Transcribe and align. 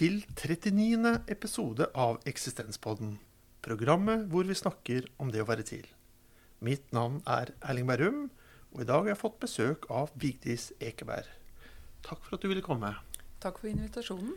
Til 0.00 0.22
39. 0.32 1.10
episode 1.28 1.84
av 1.92 2.22
Eksistenspodden. 2.24 3.18
Programmet 3.60 4.22
hvor 4.32 4.46
vi 4.48 4.54
snakker 4.56 5.10
om 5.20 5.28
det 5.28 5.42
å 5.42 5.48
være 5.50 5.66
til. 5.68 5.82
Mitt 6.64 6.86
navn 6.96 7.18
er 7.28 7.52
Erling 7.60 7.84
Berrum, 7.90 8.22
og 8.72 8.80
i 8.80 8.86
dag 8.88 9.02
har 9.02 9.10
jeg 9.10 9.20
fått 9.20 9.36
besøk 9.42 9.84
av 9.92 10.14
Vigdis 10.16 10.70
Ekeberg. 10.80 11.28
Takk 12.08 12.24
for 12.24 12.38
at 12.38 12.40
du 12.40 12.48
ville 12.48 12.64
komme. 12.64 12.94
Takk 13.44 13.60
for 13.60 13.68
invitasjonen. 13.68 14.32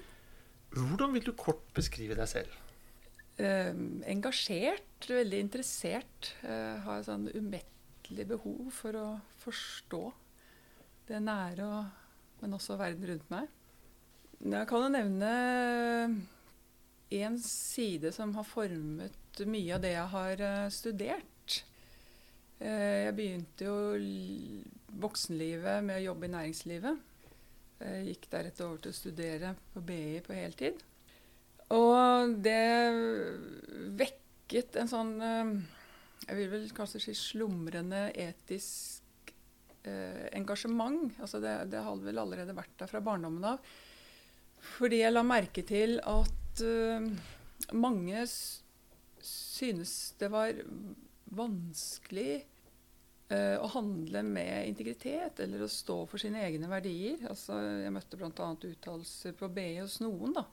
Hvordan 0.76 1.16
vil 1.16 1.30
du 1.30 1.32
kort 1.32 1.64
beskrive 1.80 2.20
deg 2.20 2.28
selv? 2.34 2.60
Eh, 3.40 3.72
engasjert, 4.18 5.08
veldig 5.08 5.44
interessert. 5.48 6.34
Eh, 6.44 6.76
har 6.84 7.00
et 7.00 7.08
sånn 7.08 7.30
umettelig 7.32 8.28
behov 8.36 8.68
for 8.84 9.00
å 9.00 9.08
forstå 9.48 10.06
det 11.08 11.24
nære, 11.24 11.72
og, 11.72 12.40
men 12.44 12.60
også 12.60 12.82
verden 12.84 13.14
rundt 13.16 13.32
meg. 13.32 13.48
Jeg 14.40 14.68
kan 14.70 14.86
jo 14.86 14.94
nevne 14.94 15.34
en 17.14 17.38
side 17.40 18.12
som 18.16 18.34
har 18.38 18.48
formet 18.48 19.44
mye 19.50 19.76
av 19.76 19.84
det 19.84 19.94
jeg 19.94 20.10
har 20.14 20.42
eh, 20.46 20.70
studert. 20.74 21.60
Eh, 22.60 23.08
jeg 23.08 23.16
begynte 23.18 23.68
jo 23.68 23.78
voksenlivet 25.04 25.84
med 25.86 26.00
å 26.00 26.08
jobbe 26.10 26.28
i 26.28 26.34
næringslivet. 26.34 27.12
Jeg 27.84 28.08
gikk 28.08 28.28
deretter 28.32 28.68
over 28.68 28.82
til 28.84 28.94
å 28.94 28.98
studere 28.98 29.54
på 29.74 29.84
BI 29.84 30.20
på 30.24 30.36
heltid. 30.38 30.84
Og 31.74 32.36
det 32.46 32.60
vekket 34.00 34.78
en 34.82 34.92
sånn 34.92 35.14
eh, 35.24 35.54
Jeg 36.28 36.38
vil 36.40 36.52
vel 36.52 36.68
kanskje 36.76 37.02
si 37.04 37.16
slumrende 37.18 38.06
etisk 38.14 39.34
eh, 39.84 40.30
engasjement. 40.38 41.18
Altså 41.20 41.42
det, 41.44 41.56
det 41.74 41.84
hadde 41.84 42.08
vel 42.08 42.22
allerede 42.22 42.56
vært 42.56 42.78
der 42.80 42.92
fra 42.92 43.04
barndommen 43.04 43.50
av. 43.56 43.74
Fordi 44.64 45.02
jeg 45.02 45.14
la 45.14 45.24
merke 45.28 45.64
til 45.68 46.00
at 46.08 46.64
uh, 46.64 47.06
mange 47.76 48.24
synes 49.24 49.94
det 50.20 50.30
var 50.32 50.56
vanskelig 51.34 52.44
uh, 53.34 53.58
å 53.60 53.70
handle 53.76 54.24
med 54.28 54.70
integritet 54.72 55.44
eller 55.44 55.66
å 55.66 55.72
stå 55.72 55.98
for 56.10 56.22
sine 56.22 56.44
egne 56.48 56.70
verdier. 56.72 57.26
Altså, 57.30 57.60
jeg 57.84 57.94
møtte 57.96 58.20
bl.a. 58.20 58.50
uttalelser 58.56 59.36
på 59.38 59.52
BI 59.54 59.82
hos 59.82 60.00
noen 60.04 60.36
da, 60.40 60.48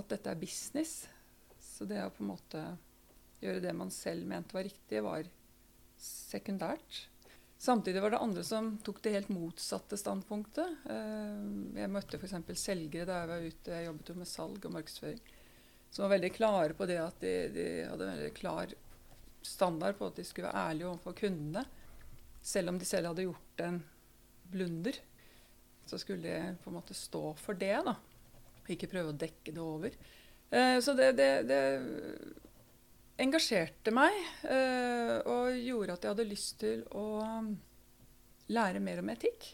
at 0.00 0.10
dette 0.12 0.32
er 0.32 0.40
business. 0.40 1.04
Så 1.60 1.88
det 1.90 2.02
å 2.04 2.12
på 2.14 2.24
en 2.24 2.32
måte 2.32 2.64
gjøre 3.44 3.62
det 3.64 3.74
man 3.76 3.90
selv 3.92 4.26
mente 4.28 4.56
var 4.56 4.66
riktig, 4.66 5.02
var 5.04 5.28
sekundært. 6.00 7.04
Samtidig 7.58 8.02
var 8.02 8.10
det 8.12 8.18
andre 8.20 8.42
som 8.44 8.72
tok 8.84 8.98
det 9.04 9.12
helt 9.14 9.30
motsatte 9.32 9.96
standpunktet. 9.96 10.74
Eh, 10.90 11.78
Jeg 11.80 11.92
møtte 11.92 12.18
f.eks. 12.18 12.34
selgere 12.60 13.06
da 13.08 13.20
jeg 13.22 13.30
var 13.30 13.46
ute, 13.46 13.72
jeg 13.78 13.86
jobbet 13.88 14.10
jo 14.10 14.16
med 14.20 14.28
salg 14.28 14.66
og 14.68 14.74
markedsføring, 14.74 15.20
som 15.90 16.04
var 16.04 16.16
veldig 16.16 16.32
klare 16.34 16.74
på 16.76 16.88
det 16.90 16.98
at 17.00 17.20
de, 17.22 17.34
de 17.54 17.66
hadde 17.88 18.04
en 18.08 18.16
veldig 18.18 18.34
klar 18.36 18.74
standard 19.44 19.96
på 19.98 20.08
at 20.10 20.16
de 20.18 20.24
skulle 20.26 20.48
være 20.50 20.66
ærlige 20.70 20.88
overfor 20.90 21.16
kundene. 21.22 21.64
Selv 22.44 22.72
om 22.72 22.78
de 22.80 22.88
selv 22.88 23.08
hadde 23.12 23.24
gjort 23.28 23.64
en 23.64 23.78
blunder, 24.52 24.98
så 25.86 25.98
skulle 26.00 26.24
de 26.26 26.56
på 26.64 26.70
en 26.72 26.76
måte 26.78 26.96
stå 26.96 27.22
for 27.40 27.56
det. 27.60 27.76
da. 27.86 27.94
Ikke 28.72 28.88
prøve 28.90 29.12
å 29.12 29.16
dekke 29.20 29.52
det 29.54 29.62
over. 29.62 29.96
Eh, 30.50 30.76
så 30.84 30.92
det, 30.96 31.12
det, 31.16 31.30
det 31.48 31.60
engasjerte 33.20 33.92
meg 33.94 34.14
eh, 34.50 35.18
og 35.30 35.54
gjorde 35.58 35.94
at 35.94 36.06
jeg 36.06 36.14
hadde 36.14 36.30
lyst 36.30 36.56
til 36.62 36.82
å 36.96 37.04
lære 38.54 38.82
mer 38.82 39.02
om 39.02 39.12
etikk. 39.14 39.52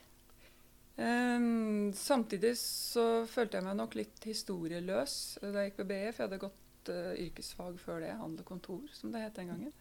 Samtidig 1.96 2.50
så 2.60 3.24
følte 3.28 3.56
jeg 3.56 3.64
meg 3.64 3.76
nok 3.78 3.94
litt 3.96 4.24
historieløs 4.28 5.14
da 5.40 5.62
jeg 5.62 5.70
gikk 5.70 5.78
på 5.78 5.86
BE, 5.88 6.00
for 6.10 6.22
jeg 6.22 6.26
hadde 6.26 6.40
gått 6.42 6.90
eh, 6.92 7.12
yrkesfag 7.26 7.78
før 7.80 8.02
det, 8.04 8.10
handel 8.18 8.44
og 8.44 8.50
kontor, 8.50 8.82
som 8.92 9.14
det 9.14 9.22
het 9.24 9.38
den 9.38 9.52
gangen. 9.54 9.72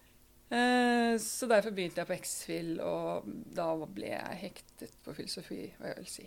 Eh, 0.49 1.19
så 1.21 1.45
derfor 1.45 1.75
begynte 1.75 2.01
jeg 2.01 2.09
på 2.09 2.17
X-FIL, 2.17 2.71
og 2.81 3.27
da 3.53 3.67
ble 3.85 4.13
jeg 4.15 4.39
hektet 4.45 4.95
på 5.05 5.13
filosofi, 5.17 5.61
hva 5.77 5.91
jeg 5.91 5.99
vil 5.99 6.09
si. 6.09 6.25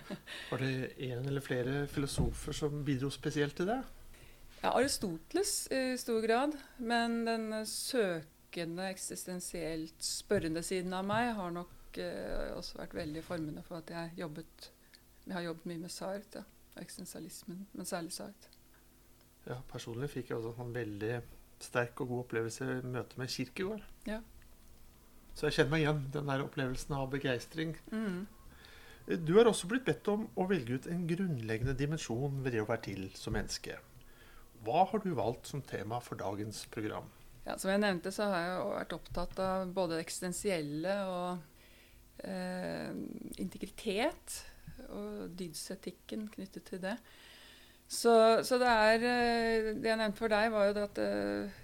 Var 0.50 0.64
det 0.64 0.72
en 1.10 1.30
eller 1.30 1.44
flere 1.44 1.84
filosofer 1.90 2.56
som 2.56 2.80
bidro 2.86 3.12
spesielt 3.14 3.60
til 3.60 3.70
det? 3.70 3.78
Ja, 4.60 4.74
Aristoteles 4.76 5.70
i 5.72 5.96
stor 5.98 6.20
grad, 6.20 6.56
men 6.76 7.22
den 7.24 7.48
søkende, 7.66 8.90
eksistensielt 8.92 10.04
spørrende 10.04 10.60
siden 10.66 10.92
av 10.92 11.06
meg 11.08 11.30
har 11.38 11.54
nok 11.54 11.96
eh, 12.02 12.50
også 12.52 12.82
vært 12.82 12.98
veldig 12.98 13.22
formende 13.24 13.64
for 13.64 13.80
at 13.80 13.92
jeg 13.94 14.18
jobbet, 14.20 14.70
jeg 15.24 15.36
har 15.38 15.46
jobbet 15.48 15.70
mye 15.70 15.80
med 15.86 15.94
Sart 15.94 16.36
ja, 16.36 16.44
eksistensialismen, 16.76 17.64
men 17.72 17.88
særlig 17.88 18.12
Sart. 18.12 18.50
Ja, 19.46 19.56
Personlig 19.70 20.10
fikk 20.12 20.34
jeg 20.34 20.42
også 20.42 20.52
en 20.66 20.76
veldig 20.76 21.14
sterk 21.64 22.04
og 22.04 22.12
god 22.12 22.24
opplevelse 22.26 22.68
i 22.68 22.84
møte 22.84 23.16
med 23.20 23.32
Kirkegård. 23.32 23.84
Ja. 24.08 24.20
Så 25.34 25.48
jeg 25.48 25.56
kjenner 25.56 25.72
meg 25.72 25.86
igjen 25.86 26.06
den 26.12 26.28
der 26.28 26.44
opplevelsen 26.44 26.98
av 26.98 27.08
begeistring. 27.14 27.78
Mm. 27.94 28.26
Du 29.24 29.38
har 29.38 29.48
også 29.48 29.70
blitt 29.70 29.86
bedt 29.88 30.08
om 30.12 30.28
å 30.36 30.44
velge 30.50 30.76
ut 30.76 30.88
en 30.92 31.06
grunnleggende 31.08 31.72
dimensjon 31.78 32.42
ved 32.44 32.54
det 32.54 32.60
å 32.60 32.68
være 32.68 32.90
til 32.90 33.08
som 33.16 33.32
menneske. 33.34 33.78
Hva 34.64 34.84
har 34.90 35.02
du 35.04 35.14
valgt 35.16 35.48
som 35.48 35.62
tema 35.64 36.00
for 36.04 36.20
dagens 36.20 36.66
program? 36.72 37.08
Ja, 37.46 37.56
som 37.56 37.70
jeg 37.72 37.80
nevnte, 37.80 38.12
så 38.12 38.28
har 38.28 38.44
jeg 38.44 38.66
vært 38.66 38.94
opptatt 38.98 39.40
av 39.40 39.70
både 39.74 39.96
det 39.96 40.04
eksistensielle 40.04 40.96
og 41.08 42.26
eh, 42.28 42.92
integritet. 43.40 44.36
Og 44.90 45.32
dydsetikken 45.38 46.28
knyttet 46.34 46.66
til 46.68 46.82
det. 46.82 46.96
Så, 47.90 48.12
så 48.46 48.58
det 48.60 48.70
er 48.70 49.02
eh, 49.02 49.70
Det 49.74 49.88
jeg 49.90 49.98
nevnte 49.98 50.20
for 50.20 50.30
deg, 50.32 50.50
var 50.54 50.68
jo 50.68 50.74
det 50.76 50.84
at 50.86 51.00
eh, 51.02 51.60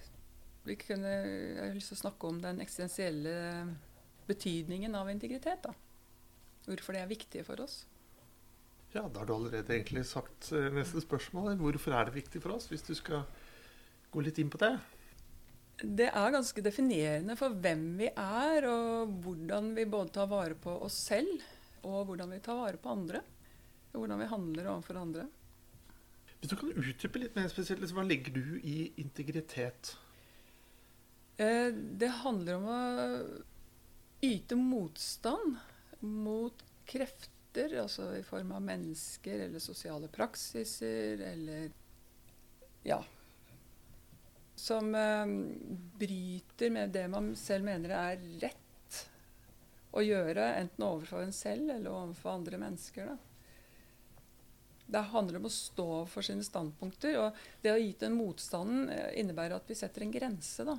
vi 0.66 0.74
kunne 0.80 1.12
Jeg 1.12 1.60
har 1.60 1.76
lyst 1.76 1.92
til 1.92 1.98
å 2.00 2.04
snakke 2.06 2.30
om 2.30 2.40
den 2.42 2.62
eksistensielle 2.64 3.34
betydningen 4.26 4.96
av 4.98 5.10
integritet. 5.12 5.68
da. 5.68 5.74
Hvorfor 6.66 6.96
det 6.96 7.04
er 7.04 7.12
viktig 7.12 7.44
for 7.46 7.62
oss. 7.62 7.84
Ja, 8.96 9.04
Da 9.12 9.20
har 9.20 9.28
du 9.28 9.34
allerede 9.34 9.74
egentlig 9.76 10.06
sagt 10.08 10.50
eh, 10.56 10.70
neste 10.72 11.02
spørsmål. 11.04 11.56
Hvorfor 11.60 11.92
er 11.92 12.08
det 12.08 12.16
viktig 12.16 12.40
for 12.40 12.56
oss, 12.56 12.70
hvis 12.72 12.84
du 12.86 12.94
skal 12.96 13.26
gå 14.14 14.22
litt 14.24 14.38
inn 14.40 14.52
på 14.52 14.60
det? 14.62 14.72
Det 15.82 16.06
er 16.08 16.32
ganske 16.32 16.62
definerende 16.64 17.36
for 17.36 17.52
hvem 17.52 17.82
vi 17.98 18.08
er, 18.08 18.64
og 18.70 19.12
hvordan 19.26 19.74
vi 19.76 19.84
både 19.92 20.14
tar 20.16 20.30
vare 20.30 20.56
på 20.56 20.78
oss 20.86 20.96
selv, 21.10 21.44
og 21.84 22.06
hvordan 22.08 22.32
vi 22.32 22.40
tar 22.40 22.56
vare 22.56 22.80
på 22.80 22.94
andre. 22.94 23.20
Og 23.92 24.00
hvordan 24.00 24.22
vi 24.22 24.30
handler 24.32 24.70
overfor 24.72 25.02
andre. 25.02 25.26
Hvis 26.40 26.52
du 26.52 26.56
kan 26.56 26.72
utdype 26.72 27.20
litt 27.20 27.36
mer 27.36 27.52
spesielt, 27.52 27.82
liksom, 27.84 28.00
hva 28.00 28.08
legger 28.08 28.32
du 28.32 28.56
i 28.64 28.78
integritet? 29.00 29.92
Eh, 31.36 31.68
Det 31.72 32.10
handler 32.22 32.56
om 32.56 32.66
å 32.72 32.80
yte 34.24 34.56
motstand 34.56 35.58
mot 36.00 36.64
krefter, 36.88 37.35
altså 37.56 38.11
i 38.17 38.22
form 38.22 38.53
av 38.53 38.62
mennesker 38.62 39.47
eller 39.47 39.62
sosiale 39.62 40.09
praksiser 40.12 41.22
eller 41.33 41.71
ja. 42.87 43.00
Som 44.55 44.94
eh, 44.94 45.27
bryter 45.99 46.71
med 46.71 46.91
det 46.91 47.09
man 47.12 47.34
selv 47.37 47.65
mener 47.65 47.93
er 47.97 48.22
rett 48.41 49.00
å 49.97 50.03
gjøre, 50.05 50.50
enten 50.61 50.85
overfor 50.85 51.25
en 51.25 51.32
selv 51.32 51.70
eller 51.73 51.91
overfor 51.93 52.37
andre 52.37 52.61
mennesker. 52.61 53.11
Da. 53.11 53.17
Det 54.87 55.02
handler 55.12 55.41
om 55.41 55.49
å 55.49 55.52
stå 55.52 55.88
for 56.11 56.26
sine 56.26 56.44
standpunkter. 56.47 57.17
Og 57.20 57.41
det 57.62 57.73
å 57.73 57.81
gi 57.81 57.94
den 58.00 58.17
motstanden 58.19 58.91
eh, 58.93 59.17
innebærer 59.20 59.56
at 59.59 59.70
vi 59.70 59.79
setter 59.79 60.05
en 60.05 60.14
grense. 60.14 60.67
da. 60.69 60.76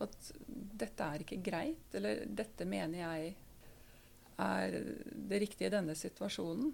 At 0.00 0.32
dette 0.80 1.06
er 1.06 1.24
ikke 1.24 1.42
greit, 1.44 1.94
eller 1.94 2.24
dette 2.26 2.66
mener 2.66 3.04
jeg 3.04 3.34
er 4.40 4.78
det 5.30 5.42
riktige 5.42 5.70
i 5.70 5.74
denne 5.74 5.96
situasjonen. 5.98 6.72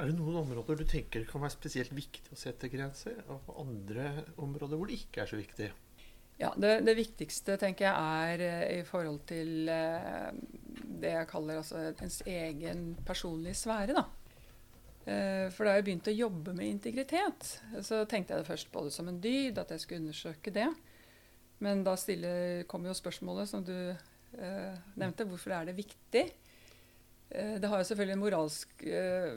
Er 0.00 0.08
det 0.08 0.16
noen 0.16 0.38
områder 0.40 0.80
du 0.80 0.86
tenker 0.88 1.26
kan 1.28 1.42
være 1.42 1.52
spesielt 1.52 1.92
viktig 1.92 2.32
å 2.32 2.38
sette 2.38 2.70
grenser, 2.72 3.20
og 3.28 3.50
andre 3.60 4.26
områder 4.40 4.78
hvor 4.78 4.88
det 4.88 5.00
ikke 5.02 5.24
er 5.24 5.30
så 5.30 5.40
viktig? 5.40 5.70
Ja, 6.40 6.54
det, 6.56 6.78
det 6.86 6.96
viktigste 6.96 7.58
tenker 7.60 7.84
jeg 7.84 7.96
er 8.00 8.44
eh, 8.46 8.78
i 8.78 8.84
forhold 8.88 9.18
til 9.28 9.68
eh, 9.68 10.30
det 11.02 11.12
jeg 11.12 11.28
kaller 11.28 11.60
altså 11.60 11.82
ens 11.90 12.22
egen 12.24 12.94
personlige 13.04 13.58
sfære. 13.60 13.98
da. 13.98 14.06
Eh, 15.04 15.50
for 15.52 15.68
da 15.68 15.74
jeg 15.76 15.84
begynte 15.84 16.14
å 16.14 16.16
jobbe 16.16 16.54
med 16.56 16.70
integritet, 16.70 17.50
så 17.84 18.06
tenkte 18.08 18.32
jeg 18.32 18.40
det 18.40 18.48
først 18.48 18.72
på 18.72 18.86
det 18.86 18.94
som 18.94 19.10
en 19.10 19.20
dyd, 19.20 19.60
at 19.60 19.74
jeg 19.74 19.84
skulle 19.84 20.00
undersøke 20.06 20.54
det. 20.54 20.70
Men 21.60 21.84
da 21.84 21.92
stiller, 22.00 22.64
kommer 22.70 22.88
jo 22.88 22.96
spørsmålet 22.96 23.52
som 23.52 23.64
du 23.64 23.76
nevnte, 24.32 25.26
hvorfor 25.26 25.56
er 25.56 25.68
det 25.68 25.78
viktig? 25.78 26.24
Eh, 27.30 27.56
det 27.60 27.68
har 27.70 27.80
jo 27.80 27.88
selvfølgelig 27.88 28.16
en 28.16 28.24
moralsk 28.24 28.86
eh, 28.86 29.34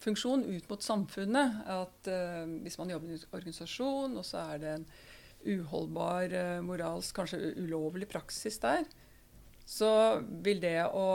funksjon 0.00 0.44
ut 0.46 0.68
mot 0.70 0.84
samfunnet. 0.84 1.62
At 1.70 2.10
eh, 2.10 2.44
hvis 2.64 2.78
man 2.80 2.92
jobber 2.92 3.10
i 3.10 3.16
en 3.18 3.24
organisasjon, 3.36 4.18
og 4.18 4.26
så 4.26 4.44
er 4.54 4.62
det 4.62 4.74
en 4.74 4.88
uholdbar 5.60 6.36
eh, 6.36 6.58
moralsk, 6.64 7.14
kanskje 7.16 7.54
ulovlig 7.60 8.08
praksis 8.10 8.60
der, 8.62 8.84
så 9.66 10.20
vil 10.42 10.62
det 10.62 10.78
å 10.86 11.08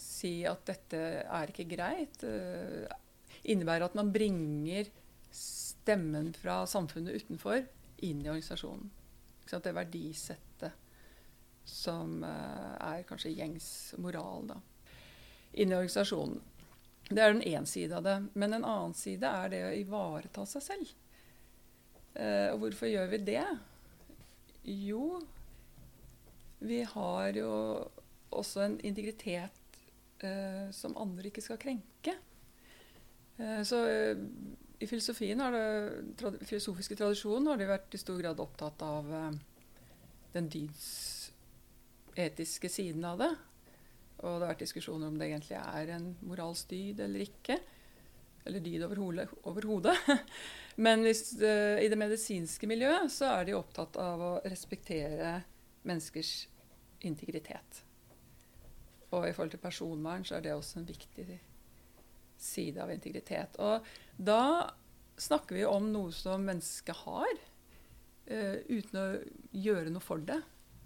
si 0.00 0.40
at 0.48 0.62
dette 0.68 1.00
er 1.22 1.52
ikke 1.52 1.68
greit, 1.70 2.22
eh, 2.24 2.88
innebærer 3.50 3.86
at 3.88 3.96
man 3.98 4.12
bringer 4.12 4.88
stemmen 5.34 6.32
fra 6.36 6.62
samfunnet 6.68 7.22
utenfor 7.22 7.62
inn 8.06 8.22
i 8.24 8.30
organisasjonen. 8.30 8.88
Det 9.50 9.72
verdisettet 9.74 10.89
som 11.70 12.24
uh, 12.24 12.74
er 12.82 13.06
kanskje 13.08 13.32
gjengs 13.32 13.68
moral 14.02 14.48
da, 14.50 14.58
inni 15.52 15.76
organisasjonen. 15.76 16.40
Det 17.10 17.22
er 17.22 17.34
den 17.34 17.46
ene 17.46 17.66
side 17.66 17.96
av 17.96 18.06
det. 18.06 18.16
Men 18.38 18.54
en 18.54 18.66
annen 18.66 18.94
side 18.94 19.26
er 19.26 19.50
det 19.50 19.62
å 19.66 19.74
ivareta 19.78 20.44
seg 20.46 20.66
selv. 20.66 20.92
Uh, 22.14 22.50
og 22.52 22.64
hvorfor 22.64 22.90
gjør 22.90 23.10
vi 23.14 23.22
det? 23.30 23.46
Jo, 24.66 25.20
vi 26.60 26.82
har 26.86 27.38
jo 27.38 27.52
også 28.36 28.66
en 28.66 28.76
integritet 28.86 29.80
uh, 30.22 30.68
som 30.74 30.98
andre 31.00 31.30
ikke 31.30 31.44
skal 31.44 31.62
krenke. 31.62 32.18
så 33.64 33.78
i 34.78 34.86
filosofien 34.86 35.40
har 35.40 35.54
det, 35.54 35.68
trad, 36.20 36.34
filosofiske 36.44 36.96
tradisjonen 36.98 37.46
har 37.48 37.56
de 37.56 37.68
vært 37.70 37.94
i 37.96 38.00
stor 38.02 38.18
grad 38.20 38.40
opptatt 38.42 38.82
av 38.84 39.08
den 40.34 40.50
dydsetiske 42.20 42.68
siden 42.68 43.04
av 43.04 43.18
det. 43.20 43.30
Og 44.20 44.36
det 44.36 44.44
har 44.44 44.52
vært 44.52 44.64
diskusjoner 44.66 45.08
om 45.08 45.18
det 45.18 45.30
egentlig 45.30 45.56
er 45.56 45.92
en 45.96 46.10
moralsk 46.28 46.70
dyd 46.72 47.00
eller 47.00 47.24
ikke. 47.24 47.56
Eller 48.48 48.60
dyd 48.64 48.84
over. 48.84 49.96
Men 50.84 51.04
hvis, 51.04 51.34
uh, 51.40 51.80
i 51.80 51.88
det 51.88 51.98
medisinske 51.98 52.68
miljøet 52.68 53.12
så 53.12 53.34
er 53.36 53.48
de 53.48 53.56
opptatt 53.56 53.96
av 54.00 54.20
å 54.20 54.32
respektere 54.44 55.40
menneskers 55.88 56.48
integritet. 57.08 57.84
Og 59.10 59.26
i 59.26 59.32
forhold 59.32 59.54
til 59.54 59.62
personvern 59.62 60.24
så 60.24 60.36
er 60.36 60.44
det 60.44 60.54
også 60.54 60.80
en 60.80 60.88
viktig 60.88 61.40
side 62.40 62.80
av 62.80 62.92
integritet. 62.92 63.56
Og 63.60 63.84
da 64.16 64.68
snakker 65.20 65.58
vi 65.58 65.66
om 65.68 65.90
noe 65.92 66.12
som 66.16 66.44
mennesket 66.44 67.04
har, 67.06 67.32
uh, 68.30 68.56
uten 68.68 69.00
å 69.00 69.08
gjøre 69.56 69.92
noe 69.92 70.04
for 70.04 70.20
det. 70.24 70.40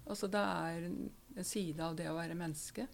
Altså 0.05 0.27
det 0.31 0.41
er 0.41 0.89
side 1.43 1.83
av 1.83 1.97
det 1.97 2.07
å 2.11 2.15
være 2.15 2.37
menneske. 2.37 2.87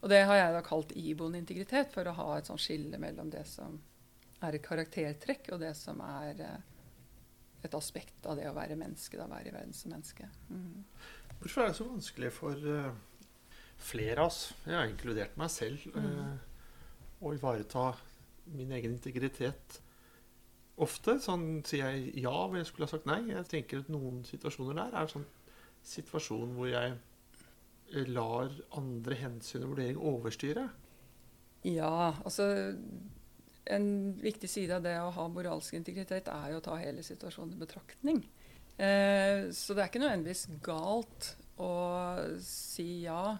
Og 0.00 0.10
det 0.12 0.22
har 0.28 0.38
jeg 0.38 0.54
da 0.54 0.62
kalt 0.64 0.92
iboende 0.96 1.40
integritet, 1.42 1.92
for 1.92 2.08
å 2.08 2.16
ha 2.16 2.30
et 2.36 2.48
sånt 2.48 2.62
skille 2.62 3.00
mellom 3.02 3.30
det 3.32 3.44
som 3.48 3.78
er 4.44 4.56
et 4.56 4.64
karaktertrekk, 4.64 5.50
og 5.54 5.62
det 5.64 5.72
som 5.78 6.00
er 6.04 6.42
uh, 6.44 6.58
et 7.64 7.76
aspekt 7.76 8.28
av 8.28 8.36
det 8.38 8.48
å 8.50 8.56
være 8.56 8.78
menneske, 8.78 9.18
da 9.18 9.28
være 9.30 9.50
i 9.50 9.54
verden 9.54 9.76
som 9.76 9.94
menneske. 9.94 10.28
Mm. 10.50 10.84
Hvorfor 11.40 11.64
er 11.64 11.72
det 11.72 11.78
så 11.78 11.88
vanskelig 11.88 12.32
for 12.36 12.68
uh, 12.68 12.92
flere 13.88 14.20
av 14.20 14.30
oss, 14.30 14.42
jeg 14.66 14.76
har 14.76 14.86
inkludert 14.90 15.40
meg 15.40 15.50
selv, 15.52 15.88
uh, 15.96 16.36
å 17.24 17.32
ivareta 17.34 17.88
min 18.54 18.76
egen 18.76 18.94
integritet? 18.98 19.80
Ofte 20.76 21.16
sånn 21.24 21.64
sier 21.64 21.88
jeg 21.88 22.24
ja, 22.26 22.36
men 22.50 22.60
jeg 22.60 22.68
skulle 22.68 22.84
ha 22.84 22.92
sagt 22.92 23.08
nei. 23.08 23.22
Jeg 23.30 23.48
tenker 23.48 23.80
at 23.80 23.88
noen 23.88 24.20
situasjoner 24.28 24.76
der 24.76 24.92
er 24.92 25.06
en 25.06 25.12
sånn 25.14 25.30
situasjon 25.86 26.52
hvor 26.58 26.68
jeg 26.68 26.98
lar 28.10 28.52
andre 28.76 29.18
hensyn 29.20 29.64
og 29.64 29.74
vurdering 29.74 29.98
overstyre? 30.00 30.68
Ja, 31.66 32.14
altså 32.24 32.76
En 33.66 34.14
viktig 34.22 34.46
side 34.46 34.76
av 34.76 34.84
det 34.84 34.94
å 35.02 35.10
ha 35.10 35.24
moralsk 35.26 35.74
integritet 35.74 36.28
er 36.30 36.52
jo 36.52 36.60
å 36.60 36.62
ta 36.62 36.76
hele 36.78 37.02
situasjonen 37.02 37.56
i 37.56 37.58
betraktning. 37.58 38.20
Eh, 38.78 39.48
så 39.50 39.74
det 39.74 39.82
er 39.82 39.90
ikke 39.90 40.02
nødvendigvis 40.04 40.44
galt 40.62 41.32
å 41.58 41.72
si 42.46 43.02
ja, 43.08 43.34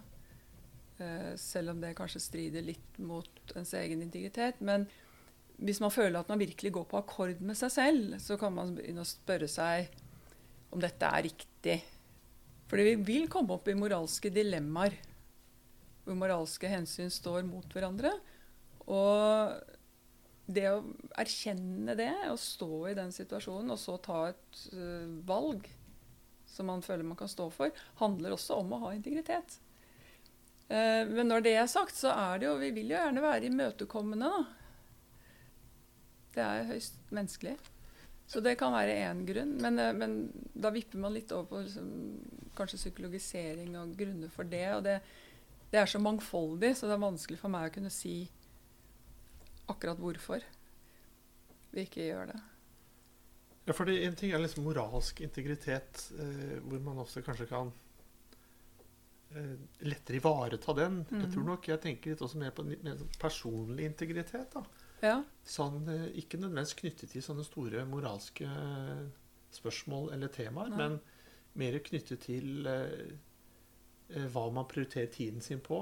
eh, 0.99 1.37
selv 1.38 1.76
om 1.76 1.84
det 1.84 1.94
kanskje 1.94 2.25
strider 2.25 2.66
litt 2.66 2.99
mot 2.99 3.54
ens 3.54 3.70
egen 3.78 4.02
integritet. 4.02 4.58
Men 4.58 4.88
hvis 5.62 5.81
man 5.84 5.94
føler 5.94 6.19
at 6.19 6.32
man 6.32 6.42
virkelig 6.42 6.75
går 6.75 6.88
på 6.90 6.99
akkord 7.00 7.40
med 7.44 7.56
seg 7.58 7.72
selv, 7.72 8.19
så 8.19 8.34
kan 8.40 8.56
man 8.56 8.75
begynne 8.76 9.04
å 9.04 9.08
spørre 9.08 9.46
seg 9.46 9.94
om 10.75 10.82
dette 10.82 11.06
er 11.06 11.28
riktig. 11.28 11.78
Fordi 12.70 12.88
vi 12.88 12.96
vil 13.06 13.28
komme 13.30 13.54
opp 13.56 13.68
i 13.70 13.76
moralske 13.78 14.30
dilemmaer 14.34 14.96
hvor 16.06 16.18
moralske 16.18 16.70
hensyn 16.70 17.10
står 17.10 17.46
mot 17.46 17.66
hverandre. 17.74 18.12
Og 18.86 19.56
det 20.46 20.68
å 20.70 20.82
erkjenne 21.18 21.96
det, 21.98 22.12
å 22.30 22.38
stå 22.38 22.70
i 22.92 22.96
den 22.98 23.10
situasjonen 23.14 23.74
og 23.74 23.80
så 23.82 23.96
ta 24.02 24.20
et 24.30 24.60
uh, 24.74 25.06
valg 25.26 25.66
som 26.46 26.70
man 26.70 26.84
føler 26.86 27.04
man 27.04 27.18
kan 27.18 27.28
stå 27.28 27.48
for, 27.52 27.74
handler 27.98 28.36
også 28.36 28.60
om 28.62 28.76
å 28.76 28.82
ha 28.86 28.92
integritet. 28.94 29.58
Uh, 30.70 31.02
men 31.10 31.26
når 31.26 31.46
det 31.46 31.56
er 31.58 31.70
sagt, 31.70 31.98
så 31.98 32.14
er 32.14 32.38
det 32.38 32.48
jo 32.48 32.56
Vi 32.62 32.70
vil 32.74 32.94
jo 32.94 32.98
gjerne 32.98 33.22
være 33.22 33.50
imøtekommende, 33.50 34.30
da. 34.30 34.44
Det 36.36 36.44
er 36.44 36.70
høyst 36.70 36.98
menneskelig. 37.10 37.56
Så 38.26 38.43
det 38.43 38.56
kan 38.58 38.75
være 38.75 38.96
én 39.06 39.23
grunn. 39.26 39.55
Men, 39.62 39.78
uh, 39.78 39.93
men, 39.94 40.17
da 40.55 40.73
vipper 40.75 41.02
man 41.02 41.14
litt 41.14 41.32
over 41.34 41.46
på 41.50 41.62
liksom, 41.67 41.93
kanskje 42.58 42.81
psykologisering 42.82 43.76
og 43.78 43.94
grunner 43.99 44.32
for 44.32 44.49
det. 44.50 44.67
Og 44.75 44.82
det, 44.87 44.99
det, 45.70 45.78
er 45.81 45.90
så 45.90 46.02
mangfoldig, 46.02 46.75
så 46.76 46.90
det 46.90 46.96
er 46.96 47.06
vanskelig 47.06 47.40
for 47.40 47.52
meg 47.52 47.70
å 47.70 47.75
kunne 47.78 47.94
si 47.94 48.19
akkurat 49.70 49.99
hvorfor 50.00 50.44
vi 51.75 51.87
ikke 51.87 52.06
gjør 52.06 52.31
det. 52.32 52.38
Ja, 53.67 53.75
for 53.75 53.90
En 53.90 54.14
ting 54.14 54.31
er 54.31 54.38
liksom 54.38 54.64
moralsk 54.69 55.20
integritet, 55.26 56.05
eh, 56.23 56.58
hvor 56.62 56.82
man 56.84 57.00
også 57.02 57.23
kanskje 57.26 57.49
kan 57.50 57.73
eh, 59.34 59.56
lettere 59.82 60.20
ivareta 60.20 60.75
den. 60.78 61.00
Mm. 61.11 61.25
Jeg 61.25 61.32
tror 61.34 61.46
nok 61.49 61.67
jeg 61.69 61.82
tenker 61.82 62.14
litt 62.14 62.23
også 62.23 62.38
mer 62.38 62.55
på 62.55 62.64
mer 62.69 62.94
sånn 62.94 63.17
personlig 63.19 63.88
integritet. 63.90 64.55
da. 64.55 64.62
Ja. 65.02 65.20
Sånn, 65.46 65.84
eh, 65.93 66.08
ikke 66.22 66.40
nødvendigvis 66.40 66.78
knyttet 66.81 67.12
til 67.12 67.25
sånne 67.25 67.44
store 67.46 67.84
moralske 67.88 68.48
spørsmål 69.56 70.12
eller 70.16 70.32
temaer, 70.32 70.72
Nei. 70.72 70.78
men 70.81 70.98
mer 71.60 71.78
knyttet 71.84 72.25
til 72.26 72.66
eh, 72.70 73.12
eh, 74.12 74.26
hva 74.32 74.48
man 74.54 74.69
prioriterer 74.70 75.12
tiden 75.12 75.44
sin 75.44 75.62
på. 75.64 75.80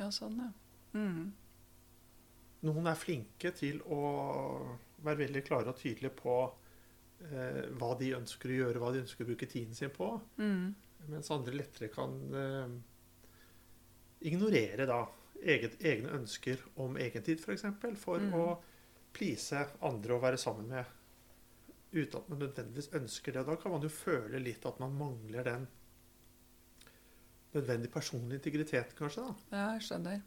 Ja, 0.00 0.10
sånn, 0.14 0.40
ja. 0.40 0.50
Mm. 0.96 1.30
Noen 2.66 2.90
er 2.90 2.98
flinke 2.98 3.52
til 3.56 3.80
å 3.88 4.00
være 5.00 5.22
veldig 5.22 5.42
klare 5.46 5.72
og 5.72 5.78
tydelige 5.80 6.12
på 6.18 6.36
eh, 7.24 7.62
hva 7.80 7.94
de 8.00 8.12
ønsker 8.18 8.52
å 8.52 8.58
gjøre, 8.58 8.82
hva 8.82 8.92
de 8.92 9.02
ønsker 9.04 9.24
å 9.24 9.30
bruke 9.30 9.48
tiden 9.48 9.76
sin 9.76 9.92
på. 9.94 10.12
Mm. 10.40 10.74
Mens 11.08 11.32
andre 11.32 11.56
lettere 11.56 11.88
kan 11.92 12.18
eh, 12.36 12.74
ignorere 14.28 14.84
da 14.88 15.00
eget, 15.42 15.76
egne 15.84 16.12
ønsker 16.18 16.62
om 16.80 16.96
egentid, 17.00 17.40
f.eks. 17.40 17.44
For, 17.44 17.56
eksempel, 17.56 17.96
for 17.98 18.22
mm. 18.22 18.34
å 18.36 18.46
please 19.16 19.66
andre 19.86 20.16
å 20.16 20.22
være 20.22 20.38
sammen 20.40 20.70
med 20.70 20.96
uten 21.90 22.20
at 22.20 22.28
man 22.30 22.42
nødvendigvis 22.44 22.92
ønsker 22.94 23.34
det. 23.34 23.46
Da 23.46 23.56
kan 23.58 23.74
man 23.74 23.84
jo 23.84 23.90
føle 23.92 24.38
litt 24.42 24.66
at 24.68 24.78
man 24.82 24.94
mangler 24.94 25.46
den 25.46 25.68
nødvendige 27.54 27.92
personlige 27.92 28.38
integriteten, 28.38 28.96
kanskje. 28.98 29.24
da. 29.26 29.56
Ja, 29.56 29.64
jeg 29.74 29.86
skjønner. 29.88 30.20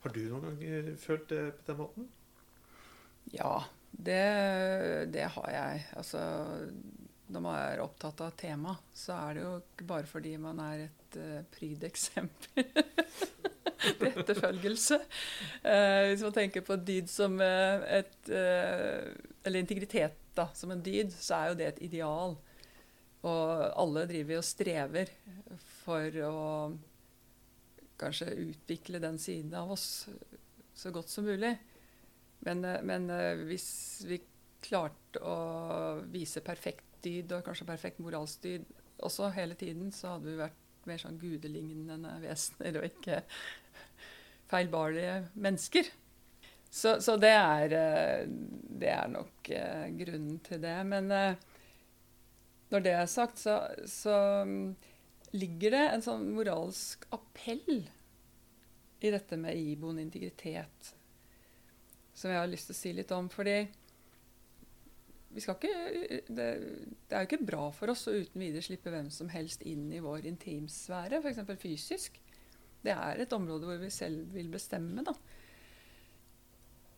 Har 0.00 0.16
du 0.16 0.22
noen 0.30 0.56
gang 0.58 0.96
følt 0.98 1.28
det 1.30 1.44
på 1.60 1.68
den 1.68 1.78
måten? 1.78 2.08
Ja, 3.30 3.52
det, 3.92 4.24
det 5.14 5.28
har 5.36 5.50
jeg. 5.54 5.84
Altså, 6.00 6.22
når 7.30 7.44
man 7.44 7.58
er 7.60 7.84
opptatt 7.84 8.24
av 8.24 8.34
tema, 8.38 8.74
så 8.96 9.14
er 9.28 9.36
det 9.36 9.44
jo 9.44 9.54
ikke 9.60 9.88
bare 9.92 10.10
fordi 10.10 10.34
man 10.42 10.62
er 10.64 10.86
et 10.88 11.18
uh, 11.20 11.42
pryd 11.54 11.84
eksempel 11.86 12.66
til 13.82 14.12
etterfølgelse. 14.22 14.98
Uh, 15.64 16.10
hvis 16.10 16.24
man 16.26 16.36
tenker 16.36 16.64
på 16.66 16.78
dyd 16.80 17.10
som 17.10 17.38
uh, 17.40 17.82
et 17.90 18.30
uh, 18.32 19.10
Eller 19.44 19.62
integritet 19.62 20.16
da, 20.36 20.48
som 20.54 20.72
en 20.72 20.82
dyd, 20.84 21.12
så 21.16 21.38
er 21.38 21.50
jo 21.50 21.58
det 21.58 21.68
et 21.68 21.82
ideal. 21.90 22.36
Og 23.20 23.48
alle 23.82 24.06
driver 24.08 24.40
og 24.40 24.46
strever 24.46 25.10
for 25.82 26.20
å 26.24 26.36
kanskje 28.00 28.30
utvikle 28.46 29.00
den 29.02 29.18
siden 29.20 29.52
av 29.58 29.74
oss 29.74 30.06
så 30.72 30.92
godt 30.94 31.12
som 31.12 31.26
mulig. 31.28 31.52
Men, 32.46 32.64
men 32.88 33.10
hvis 33.44 33.66
vi 34.08 34.16
klarte 34.64 35.20
å 35.20 35.36
vise 36.08 36.40
perfekt 36.44 37.02
dyd 37.04 37.32
og 37.36 37.44
kanskje 37.44 37.68
perfekt 37.68 38.00
moralsk 38.00 38.44
dyd 38.46 38.64
også 39.04 39.30
hele 39.36 39.56
tiden, 39.58 39.92
så 39.92 40.14
hadde 40.14 40.30
vi 40.30 40.40
vært 40.40 40.86
mer 40.88 41.00
sånn 41.00 41.18
gudelignende 41.20 42.12
vesener 42.22 42.80
og 42.80 42.86
ikke 42.88 43.20
feilbarlige 44.50 45.16
mennesker. 45.34 45.88
Så, 46.70 47.00
så 47.02 47.16
det, 47.18 47.32
er, 47.34 47.72
eh, 47.74 48.26
det, 48.80 48.90
er, 48.92 49.08
nok 49.10 49.50
uh, 49.50 49.86
grunnen 49.98 50.38
til 50.46 50.60
det. 50.62 50.76
Men 50.86 51.10
uh, 51.10 51.48
når 52.70 52.84
det 52.84 52.94
er 52.94 53.10
sagt, 53.10 53.42
så, 53.42 53.56
så 53.90 54.14
um, 54.46 54.76
ligger 55.34 55.74
det 55.74 55.82
en 55.88 56.06
sånn 56.06 56.28
moralsk 56.36 57.08
appell 57.14 57.82
i 59.00 59.10
dette 59.10 59.38
med 59.40 59.58
iboende 59.58 60.04
integritet 60.04 60.94
som 62.20 62.30
jeg 62.30 62.40
har 62.40 62.50
lyst 62.50 62.68
til 62.68 62.76
å 62.76 62.80
si 62.80 62.92
litt 62.94 63.12
om. 63.16 63.30
Fordi 63.32 63.56
ikke, 65.40 65.70
det, 66.28 66.28
det, 66.28 66.48
er 67.14 67.22
jo 67.22 67.28
ikke 67.28 67.46
bra 67.46 67.68
for 67.74 67.92
oss 67.92 68.08
å 68.10 68.16
uten 68.18 68.42
videre 68.42 68.64
slippe 68.66 68.92
hvem 68.92 69.08
som 69.14 69.30
helst 69.32 69.62
inn 69.68 69.88
i 69.94 70.02
vår 70.04 70.26
intimsfære, 70.30 71.22
f.eks. 71.22 71.42
fysisk. 71.62 72.18
Det 72.84 72.94
er 72.94 73.20
et 73.20 73.36
område 73.36 73.68
hvor 73.68 73.80
vi 73.80 73.90
selv 73.92 74.30
vil 74.34 74.48
bestemme. 74.52 75.04
da. 75.04 75.14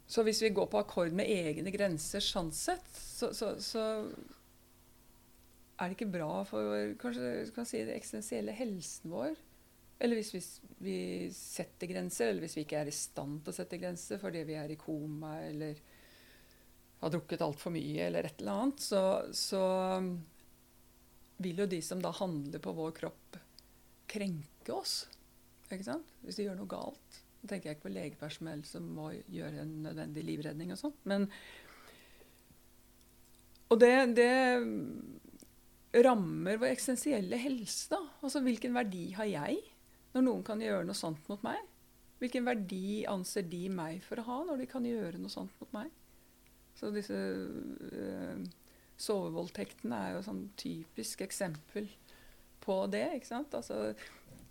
Så 0.06 0.24
hvis 0.26 0.42
vi 0.44 0.52
går 0.52 0.68
på 0.68 0.80
akkord 0.82 1.14
med 1.16 1.30
egne 1.30 1.72
grenser 1.72 2.20
sånn 2.20 2.52
sett, 2.52 2.88
så, 2.92 3.32
så, 3.32 3.54
så 3.62 3.84
er 5.78 5.88
det 5.88 5.96
ikke 5.96 6.12
bra 6.12 6.42
for 6.46 6.92
kanskje 7.00 7.30
kan 7.56 7.66
si, 7.68 7.80
det 7.86 7.96
eksistensielle 7.96 8.54
helsen 8.54 9.14
vår. 9.14 9.38
Eller 10.02 10.18
hvis 10.18 10.32
vi, 10.34 10.42
vi, 10.82 10.98
setter 11.34 11.90
grenser, 11.90 12.28
eller 12.28 12.44
hvis 12.44 12.58
vi 12.58 12.66
ikke 12.66 12.82
er 12.82 12.90
i 12.90 12.94
stand 12.94 13.40
til 13.42 13.54
å 13.54 13.56
sette 13.56 13.78
grenser 13.78 14.20
fordi 14.20 14.42
vi 14.48 14.58
er 14.58 14.74
i 14.74 14.78
koma 14.80 15.36
eller 15.46 15.78
har 17.02 17.10
drukket 17.10 17.42
altfor 17.42 17.74
mye 17.74 18.08
eller 18.08 18.26
et 18.26 18.42
eller 18.42 18.64
annet, 18.64 18.82
så, 18.82 19.02
så 19.34 19.62
vil 21.42 21.64
jo 21.64 21.70
de 21.70 21.80
som 21.82 22.02
da 22.02 22.12
handler 22.14 22.62
på 22.62 22.74
vår 22.76 22.94
kropp, 22.98 23.38
krenke 24.10 24.74
oss. 24.74 25.04
Ikke 25.74 25.88
sant? 25.88 26.14
Hvis 26.22 26.38
de 26.38 26.46
gjør 26.46 26.58
noe 26.58 26.70
galt. 26.70 27.18
Da 27.42 27.50
tenker 27.50 27.70
jeg 27.70 27.78
ikke 27.78 27.88
på 27.88 27.96
legepersonell 27.96 28.62
som 28.68 28.86
må 28.94 29.10
gjøre 29.32 29.64
en 29.64 29.74
nødvendig 29.86 30.24
livredning 30.28 30.72
og 30.74 30.80
sånn. 30.80 30.96
Men 31.10 31.28
Og 33.72 33.78
det, 33.80 33.94
det 34.18 34.32
rammer 36.04 36.58
vår 36.60 36.74
eksistensielle 36.74 37.38
helse, 37.40 37.88
da. 37.94 38.00
Altså 38.20 38.42
hvilken 38.44 38.74
verdi 38.76 39.10
har 39.16 39.28
jeg 39.30 39.62
når 40.12 40.26
noen 40.26 40.42
kan 40.44 40.60
gjøre 40.60 40.84
noe 40.84 40.96
sånt 40.96 41.24
mot 41.32 41.40
meg? 41.44 41.60
Hvilken 42.20 42.44
verdi 42.46 43.02
anser 43.08 43.48
de 43.48 43.64
meg 43.72 44.04
for 44.04 44.20
å 44.20 44.26
ha 44.28 44.38
når 44.46 44.62
de 44.62 44.68
kan 44.70 44.84
gjøre 44.86 45.18
noe 45.18 45.32
sånt 45.32 45.56
mot 45.58 45.72
meg? 45.74 45.88
Så 46.78 46.92
disse 46.94 47.16
øh, 47.16 48.44
sovevoldtektene 49.00 49.98
er 49.98 50.16
jo 50.16 50.24
sånn 50.28 50.44
typisk 50.60 51.24
eksempel 51.26 51.88
på 52.62 52.76
det. 52.92 53.08
ikke 53.16 53.30
sant? 53.32 53.56
Altså, 53.58 53.92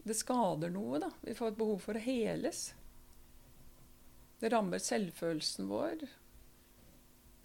det 0.03 0.17
skader 0.17 0.72
noe, 0.74 1.00
da. 1.01 1.12
Vi 1.22 1.36
får 1.38 1.51
et 1.51 1.60
behov 1.60 1.81
for 1.84 1.98
å 1.98 2.01
heles. 2.01 2.72
Det 4.41 4.50
rammer 4.50 4.81
selvfølelsen 4.81 5.70
vår. 5.70 6.05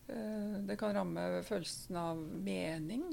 Eh, 0.09 0.55
det 0.65 0.79
kan 0.81 0.95
ramme 0.97 1.27
følelsen 1.45 1.99
av 2.01 2.23
mening. 2.23 3.05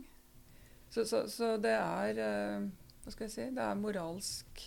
Så, 0.89 1.03
så, 1.09 1.25
så 1.27 1.55
det 1.57 1.73
er 1.73 2.21
eh, 2.21 2.65
Hva 3.03 3.11
skal 3.11 3.25
jeg 3.25 3.33
si 3.33 3.45
Det 3.55 3.63
er 3.65 3.79
moralsk 3.79 4.61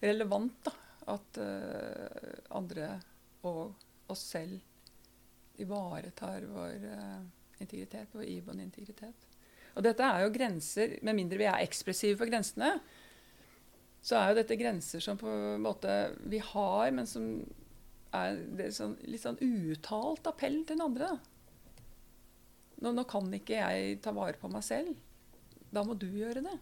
relevant 0.00 0.56
da, 0.64 0.72
at 1.12 1.38
uh, 1.44 2.54
andre 2.56 2.86
og 3.44 4.08
oss 4.08 4.22
selv 4.32 5.60
ivaretar 5.60 6.46
vår 6.48 6.86
integritet, 7.60 8.14
vår 8.16 8.24
iboende 8.24 8.64
integritet. 8.64 9.26
Og 9.76 9.84
dette 9.84 10.06
er 10.06 10.24
jo 10.24 10.32
grenser, 10.32 10.94
med 11.04 11.18
mindre 11.18 11.42
vi 11.42 11.48
er 11.50 11.60
ekspressive 11.60 12.16
for 12.16 12.32
grensene, 12.32 12.72
så 14.00 14.16
er 14.16 14.30
jo 14.30 14.38
dette 14.40 14.56
grenser 14.56 15.02
som 15.04 15.18
på 15.20 15.28
en 15.28 15.60
måte 15.64 15.90
vi 16.30 16.40
har, 16.40 16.90
men 16.96 17.08
som 17.08 17.26
er 18.16 18.40
det 18.58 18.70
sånn, 18.74 18.96
litt 19.06 19.22
sånn 19.22 19.38
uuttalt 19.44 20.26
appell 20.30 20.62
til 20.64 20.78
den 20.78 20.86
andre. 20.86 21.10
Nå, 22.80 22.94
nå, 22.96 23.04
kan 23.04 23.28
ikke 23.36 23.60
jeg 23.60 24.00
ta 24.02 24.14
vare 24.16 24.40
på 24.40 24.48
meg 24.50 24.64
selv. 24.64 24.96
Da 25.70 25.84
må 25.86 25.94
du 25.94 26.08
gjøre 26.08 26.42
det. 26.46 26.56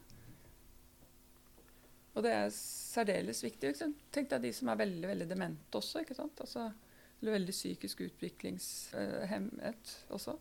Og 2.19 2.25
det 2.27 2.33
er 2.35 2.51
særdeles 2.55 3.45
viktig. 3.45 3.71
Tenk 4.11 4.33
deg 4.33 4.43
de 4.43 4.53
som 4.57 4.73
er 4.73 4.81
veldig 4.81 5.09
veldig 5.13 5.29
demente 5.31 5.79
også. 5.79 6.03
ikke 6.03 6.19
sant? 6.19 6.43
Altså, 6.43 6.67
eller 7.21 7.37
veldig 7.39 7.55
psykisk 7.55 8.03
utviklingshemmet 8.09 9.95
også. 10.15 10.35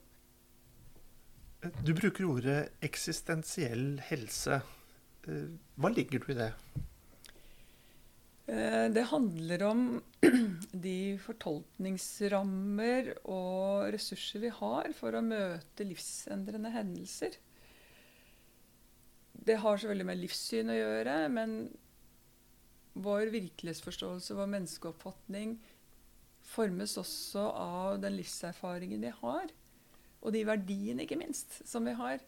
Du 1.85 1.93
bruker 1.97 2.25
ordet 2.25 2.57
eksistensiell 2.85 4.01
helse. 4.09 4.59
Eh, 5.27 5.47
hva 5.77 5.89
ligger 5.93 6.21
du 6.21 6.31
i 6.33 6.37
det? 6.37 6.51
Eh, 8.47 8.87
det 8.95 9.03
handler 9.09 9.63
om 9.67 9.81
de 10.87 11.17
fortolkningsrammer 11.19 13.09
og 13.27 13.89
ressurser 13.91 14.45
vi 14.45 14.51
har 14.55 14.93
for 14.95 15.17
å 15.17 15.23
møte 15.25 15.87
livsendrende 15.87 16.71
hendelser. 16.71 17.35
Det 19.47 19.59
har 19.59 19.75
selvfølgelig 19.75 20.07
med 20.07 20.21
livssyn 20.21 20.71
å 20.71 20.77
gjøre, 20.77 21.17
men 21.31 21.57
vår 22.97 23.33
virkelighetsforståelse, 23.35 24.35
vår 24.39 24.49
menneskeoppfatning, 24.55 25.57
formes 26.47 26.95
også 26.99 27.43
av 27.51 27.99
den 28.01 28.15
livserfaringen 28.15 29.03
vi 29.03 29.11
har. 29.19 29.51
Og 30.23 30.33
de 30.33 30.45
verdiene, 30.47 31.03
ikke 31.03 31.19
minst, 31.19 31.59
som 31.67 31.85
vi 31.87 31.93
har. 31.99 32.23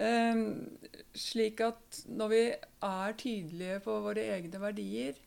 Um, 0.00 0.78
slik 1.18 1.60
at 1.64 2.04
når 2.08 2.30
vi 2.30 2.44
er 2.54 3.16
tydelige 3.18 3.80
på 3.84 3.96
våre 4.04 4.22
egne 4.36 4.60
verdier, 4.62 5.18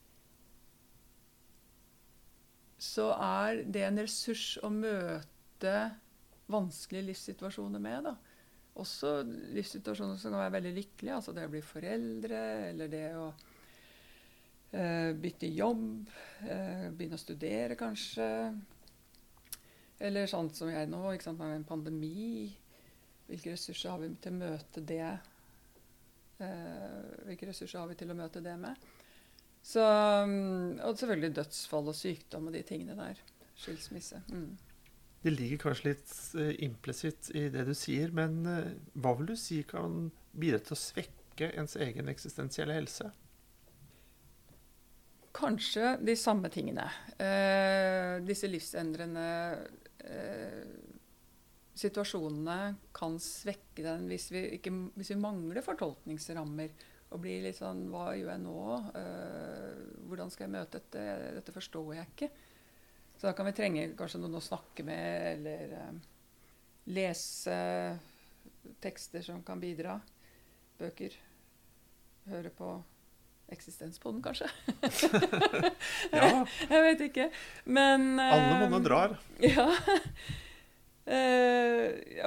så 2.83 3.09
er 3.15 3.63
det 3.63 3.85
en 3.87 4.01
ressurs 4.01 4.57
å 4.63 4.69
møte 4.73 5.73
vanskelige 6.51 7.07
livssituasjoner 7.11 7.81
med. 7.83 8.09
da. 8.09 8.15
Også 8.81 9.21
livssituasjoner 9.55 10.17
som 10.19 10.33
kan 10.33 10.43
være 10.43 10.55
veldig 10.57 10.73
lykkelige. 10.79 11.15
Altså 11.15 11.35
det 11.35 11.47
å 11.47 11.53
bli 11.53 11.61
foreldre, 11.63 12.41
eller 12.71 12.91
det 12.91 13.05
å 13.19 13.27
eh, 14.73 15.11
bytte 15.23 15.51
jobb, 15.53 16.09
eh, 16.43 16.89
begynne 16.91 17.19
å 17.19 17.23
studere 17.23 17.77
kanskje. 17.79 18.27
Eller 20.03 20.27
sånn 20.27 20.49
som 20.51 20.71
jeg 20.73 20.89
nå, 20.91 21.05
ikke 21.13 21.29
sant, 21.29 21.39
med 21.39 21.55
en 21.61 21.69
pandemi. 21.69 22.49
Hvilke 23.29 23.53
ressurser 23.53 23.93
har 23.93 24.01
vi 24.03 24.11
til 24.19 24.35
å 24.35 24.41
møte 24.41 24.83
det? 24.83 25.13
Eh, 26.43 26.99
hvilke 27.29 27.47
ressurser 27.53 27.79
har 27.79 27.87
vi 27.93 28.01
til 28.01 28.11
å 28.11 28.19
møte 28.19 28.43
det 28.43 28.57
med? 28.59 28.91
Så, 29.63 29.83
mm, 30.27 30.83
og 30.83 30.97
selvfølgelig 30.99 31.35
dødsfall 31.37 31.87
og 31.87 31.95
sykdom 31.95 32.49
og 32.49 32.55
de 32.55 32.61
tingene 32.67 32.97
der. 32.99 33.19
Skilsmisse. 33.55 34.19
Mm. 34.27 34.57
Det 35.23 35.31
ligger 35.31 35.61
kanskje 35.61 35.93
litt 35.93 36.13
uh, 36.35 36.51
implisitt 36.65 37.29
i 37.31 37.45
det 37.53 37.63
du 37.69 37.73
sier, 37.77 38.11
men 38.11 38.41
uh, 38.43 38.73
hva 38.99 39.13
vil 39.15 39.31
du 39.31 39.37
si 39.39 39.61
kan 39.67 40.09
bidra 40.35 40.59
til 40.59 40.75
å 40.75 40.81
svekke 40.81 41.53
ens 41.55 41.77
egen 41.79 42.11
eksistensielle 42.11 42.75
helse? 42.75 43.07
Kanskje 45.33 45.95
de 46.03 46.17
samme 46.19 46.51
tingene. 46.53 46.89
Uh, 47.15 48.19
disse 48.27 48.51
livsendrende 48.51 49.27
situasjonene 51.79 52.75
kan 52.93 53.15
svekke 53.23 53.85
den 53.85 54.09
hvis 54.11 54.27
vi, 54.33 54.41
ikke, 54.57 54.73
hvis 54.99 55.13
vi 55.13 55.21
mangler 55.23 55.63
fortolkningsrammer 55.63 56.73
og 57.13 57.21
blir 57.21 57.43
litt 57.45 57.59
sånn 57.59 57.85
Hva 57.93 58.13
gjør 58.17 58.31
jeg 58.33 58.41
nå? 58.41 58.61
Uh, 58.95 59.83
hvordan 60.09 60.33
skal 60.33 60.47
jeg 60.47 60.55
møte 60.55 60.79
dette? 60.79 61.03
Dette 61.37 61.53
forstår 61.55 61.91
jeg 61.99 62.09
ikke. 62.13 62.29
Så 63.13 63.27
da 63.27 63.35
kan 63.37 63.47
vi 63.47 63.55
trenge 63.57 63.85
kanskje 63.97 64.21
noen 64.23 64.39
å 64.39 64.43
snakke 64.43 64.85
med, 64.87 65.27
eller 65.35 65.75
uh, 65.77 65.91
lese 66.93 67.59
tekster 68.83 69.23
som 69.25 69.43
kan 69.45 69.61
bidra. 69.61 69.99
Bøker. 70.79 71.15
Høre 72.31 72.49
på 72.55 72.73
eksistenspodden, 73.53 74.23
kanskje. 74.25 74.49
ja. 76.17 76.29
Jeg 76.73 76.85
vet 76.87 77.03
ikke. 77.09 77.27
Men 77.69 78.15
uh, 78.17 78.31
Alle 78.31 78.63
monner 78.63 78.87
drar. 78.89 79.19
Ja. 79.53 79.69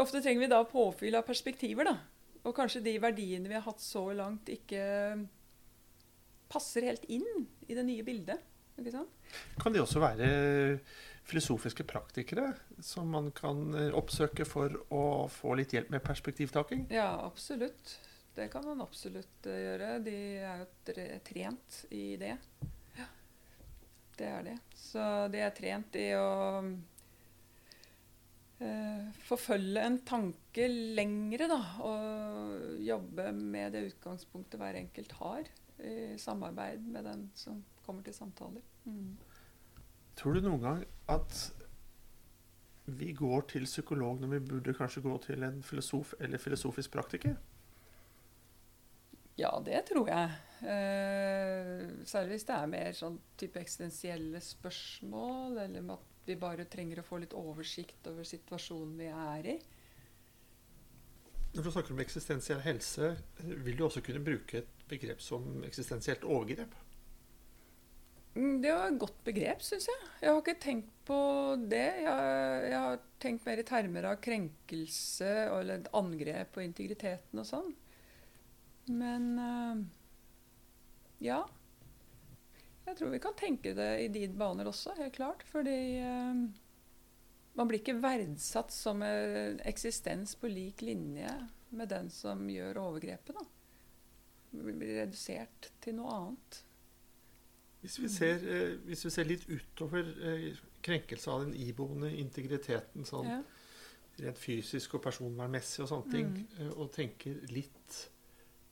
ofte 0.03 0.21
trenger 0.21 0.43
vi 0.43 0.49
da 0.53 0.59
påfyll 0.69 1.17
av 1.17 1.25
perspektiver, 1.25 1.89
da. 1.89 2.16
Og 2.47 2.55
kanskje 2.55 2.85
de 2.85 2.95
verdiene 3.03 3.51
vi 3.51 3.57
har 3.59 3.67
hatt 3.67 3.83
så 3.83 4.05
langt, 4.15 4.51
ikke 4.53 4.83
passer 6.51 6.87
helt 6.87 7.07
inn 7.11 7.27
i 7.67 7.75
det 7.75 7.85
nye 7.87 8.07
bildet. 8.07 8.43
Ikke 8.77 8.93
sant? 8.93 9.13
Kan 9.59 9.75
de 9.75 9.81
også 9.81 10.03
være 10.03 10.27
filosofiske 11.27 11.87
praktikere 11.89 12.53
som 12.85 13.09
man 13.11 13.33
kan 13.35 13.73
eh, 13.75 13.95
oppsøke 13.97 14.47
for 14.47 14.77
å 14.95 15.05
få 15.33 15.57
litt 15.59 15.73
hjelp 15.75 15.91
med 15.95 16.05
perspektivtaking? 16.05 16.87
Ja, 16.93 17.09
absolutt. 17.25 17.97
Det 18.37 18.51
kan 18.53 18.67
man 18.69 18.85
absolutt 18.85 19.49
eh, 19.49 19.63
gjøre. 19.65 19.91
De 20.05 20.17
er 20.45 20.63
jo 20.63 21.21
trent 21.25 21.81
i 21.91 22.05
det. 22.21 22.35
Ja, 22.99 23.09
det 24.21 24.29
er 24.29 24.47
det. 24.53 24.59
Så 24.77 25.09
de 25.33 25.43
er 25.43 25.57
trent 25.57 25.99
i 25.99 26.11
å 26.21 26.29
forfølge 29.27 29.83
en 29.85 29.99
tanke 30.09 30.69
lengre, 30.71 31.49
da. 31.51 31.61
Og 31.85 32.81
jobbe 32.81 33.29
med 33.37 33.77
det 33.77 33.85
utgangspunktet 33.91 34.61
hver 34.61 34.79
enkelt 34.81 35.13
har, 35.21 35.51
i 35.77 36.17
samarbeid 36.19 36.87
med 36.89 37.05
den 37.05 37.27
som 37.37 37.61
kommer 37.85 38.03
til 38.07 38.17
samtaler. 38.17 38.65
Mm. 38.89 39.17
Tror 40.17 40.39
du 40.39 40.47
noen 40.47 40.63
gang 40.63 40.85
at 41.13 41.43
vi 42.87 43.11
går 43.13 43.49
til 43.51 43.67
psykolog 43.67 44.21
når 44.23 44.33
vi 44.37 44.41
burde 44.49 44.75
kanskje 44.75 45.03
gå 45.05 45.19
til 45.27 45.43
en 45.43 45.63
filosof 45.63 46.15
eller 46.21 46.41
filosofisk 46.41 46.95
praktiker? 46.95 47.37
Ja, 49.37 49.51
det 49.65 49.83
tror 49.91 50.09
jeg. 50.09 50.37
Eh, 50.65 51.83
særlig 52.09 52.39
hvis 52.39 52.47
det 52.49 52.57
er 52.57 52.71
mer 52.73 52.95
sånn 52.97 53.19
type 53.37 53.61
eksistensielle 53.61 54.41
spørsmål, 54.41 55.59
eller 55.67 55.91
at 55.93 56.13
vi 56.29 56.37
bare 56.41 56.67
trenger 56.71 57.01
å 57.01 57.07
få 57.07 57.21
litt 57.23 57.35
oversikt 57.37 58.07
over 58.11 58.27
situasjonen 58.27 58.97
vi 58.99 59.11
er 59.13 59.51
i. 59.55 59.57
Når 61.57 61.65
du 61.65 61.71
snakker 61.73 61.95
om 61.95 62.03
eksistensiell 62.03 62.61
helse, 62.67 63.15
vil 63.41 63.79
du 63.79 63.87
også 63.87 64.03
kunne 64.05 64.25
bruke 64.25 64.61
et 64.61 64.85
begrep 64.91 65.23
som 65.25 65.63
eksistensielt 65.65 66.27
overgrep? 66.27 66.75
Mm, 68.37 68.61
Det 68.61 68.73
var 68.75 68.91
et 68.91 68.99
godt 69.01 69.23
begrep, 69.25 69.63
syns 69.65 69.87
jeg. 69.89 70.09
Jeg 70.21 70.29
har 70.31 70.43
ikke 70.43 70.61
tenkt 70.61 70.91
på 71.09 71.19
det. 71.71 71.87
Jeg, 72.05 72.67
jeg 72.69 72.81
har 72.85 72.99
tenkt 73.23 73.47
mer 73.49 73.63
i 73.63 73.65
termer 73.71 74.09
av 74.11 74.21
krenkelse 74.21 75.31
eller 75.47 75.81
et 75.81 75.89
angrep 75.97 76.53
på 76.53 76.65
integriteten 76.67 77.41
og 77.41 77.49
sånn. 77.49 77.73
Men 78.93 79.31
eh, 79.41 79.81
ja. 81.31 81.41
Jeg 82.87 82.97
tror 82.97 83.11
vi 83.11 83.19
kan 83.19 83.35
tenke 83.35 83.73
det 83.75 83.89
i 84.05 84.09
de 84.15 84.29
baner 84.39 84.69
også, 84.71 84.95
helt 84.99 85.15
klart. 85.17 85.43
Fordi 85.51 85.77
eh, 85.99 86.45
man 87.57 87.69
blir 87.71 87.81
ikke 87.83 87.99
verdsatt 88.03 88.71
som 88.75 89.03
en 89.03 89.59
eksistens 89.67 90.37
på 90.39 90.49
lik 90.53 90.83
linje 90.87 91.33
med 91.77 91.89
den 91.91 92.11
som 92.11 92.47
gjør 92.49 92.79
overgrepet. 92.85 93.35
da. 93.35 93.45
Man 94.53 94.79
blir 94.79 95.01
redusert 95.03 95.71
til 95.83 95.99
noe 95.99 96.15
annet. 96.15 96.63
Hvis 97.83 97.99
vi 98.03 98.09
ser, 98.09 98.41
eh, 98.49 98.77
hvis 98.87 99.05
vi 99.05 99.11
ser 99.11 99.25
litt 99.29 99.45
utover 99.51 100.07
eh, 100.31 100.57
krenkelse 100.87 101.31
av 101.31 101.45
den 101.45 101.55
iboende 101.55 102.13
integriteten 102.19 103.05
sånn 103.05 103.27
Ja. 103.29 103.43
rent 104.19 104.39
fysisk 104.41 104.95
og 104.97 105.03
personvernmessig 105.05 105.83
og 105.85 105.89
sånne 105.91 106.11
ting, 106.11 106.27
Mm. 106.27 106.47
eh, 106.67 106.71
og 106.79 106.93
tenker 106.93 107.35
litt 107.53 108.09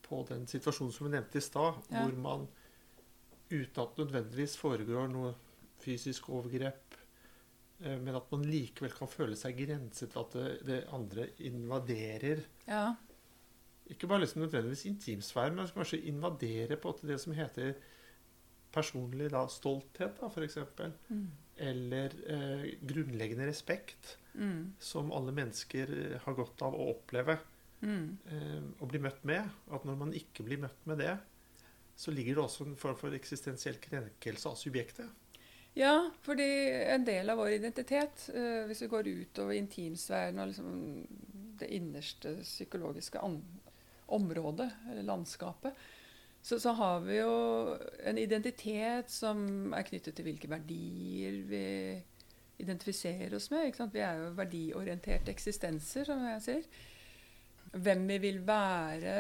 på 0.03 0.23
den 0.29 0.47
situasjonen 0.47 0.93
som 0.93 1.07
vi 1.11 1.17
nevnte 1.19 1.37
i 1.37 1.41
stad, 1.41 1.75
Ja. 1.91 2.03
hvor 2.07 2.17
man 2.17 2.49
uten 3.51 3.83
at 3.83 3.97
det 3.97 4.05
nødvendigvis 4.07 4.57
foregår 4.61 5.09
noe 5.13 5.35
fysisk 5.85 6.29
overgrep, 6.33 6.95
eh, 7.85 7.99
men 8.01 8.15
at 8.17 8.31
man 8.33 8.45
likevel 8.49 8.93
kan 8.97 9.11
føle 9.11 9.37
seg 9.37 9.59
grenset 9.59 10.11
til 10.15 10.23
at 10.23 10.37
det, 10.39 10.47
det 10.69 10.79
andre 10.97 11.27
invaderer 11.45 12.45
ja. 12.69 12.95
ikke 13.91 14.09
bare 14.09 14.25
liksom 14.25 14.43
nødvendigvis 14.47 14.87
intimsfære, 14.89 15.53
men 15.55 15.69
kanskje 15.75 16.01
invadere 16.09 16.77
på 16.81 16.95
det 17.03 17.21
som 17.21 17.35
heter 17.37 17.75
personlig 18.75 19.29
da, 19.31 19.45
stolthet, 19.53 20.17
da, 20.21 20.29
f.eks. 20.33 20.57
Mm. 21.11 21.27
Eller 21.63 22.15
eh, 22.27 22.69
grunnleggende 22.83 23.49
respekt, 23.53 24.19
Mm. 24.35 24.73
som 24.83 25.13
alle 25.15 25.31
mennesker 25.31 25.91
eh, 25.95 26.15
har 26.25 26.35
godt 26.35 26.63
av 26.67 26.75
å 26.75 26.89
oppleve 26.91 27.37
Mm. 27.85 28.17
eh, 28.27 28.63
og 28.81 28.89
bli 28.91 28.99
møtt 28.99 29.21
med. 29.29 29.47
At 29.71 29.85
når 29.87 29.95
man 30.01 30.11
ikke 30.17 30.43
blir 30.43 30.59
møtt 30.59 30.81
med 30.91 30.99
det, 30.99 31.13
så 31.97 32.11
ligger 32.11 32.35
det 32.35 32.43
også 32.43 32.67
en 32.67 32.77
form 32.79 32.97
for 32.99 33.15
eksistensiell 33.15 33.79
krenkelse 33.83 34.51
av 34.51 34.59
subjektet. 34.59 35.11
Ja, 35.75 36.11
fordi 36.23 36.47
en 36.95 37.05
del 37.07 37.31
av 37.31 37.41
vår 37.41 37.57
identitet, 37.57 38.29
eh, 38.35 38.63
hvis 38.69 38.85
vi 38.85 38.91
går 38.93 39.11
utover 39.11 39.57
intimsfæren 39.59 40.39
og 40.39 40.53
liksom 40.53 40.77
det 41.59 41.71
innerste 41.75 42.37
psykologiske 42.43 43.19
området, 44.07 44.71
eller 44.91 45.03
landskapet, 45.03 45.75
så, 46.45 46.59
så 46.61 46.75
har 46.77 47.01
vi 47.01 47.19
jo 47.19 47.35
en 48.05 48.19
identitet 48.21 49.11
som 49.11 49.73
er 49.75 49.87
knyttet 49.89 50.15
til 50.15 50.29
hvilke 50.29 50.51
verdier 50.51 51.39
vi 51.49 51.67
identifiserer 52.63 53.35
oss 53.35 53.49
med. 53.51 53.73
Vi 53.93 54.03
er 54.05 54.21
jo 54.21 54.35
verdiorienterte 54.37 55.33
eksistenser, 55.33 56.05
som 56.07 56.23
jeg 56.29 56.43
sier. 56.45 56.67
Hvem 57.75 58.05
vi 58.13 58.19
vil 58.29 58.43
være, 58.47 59.17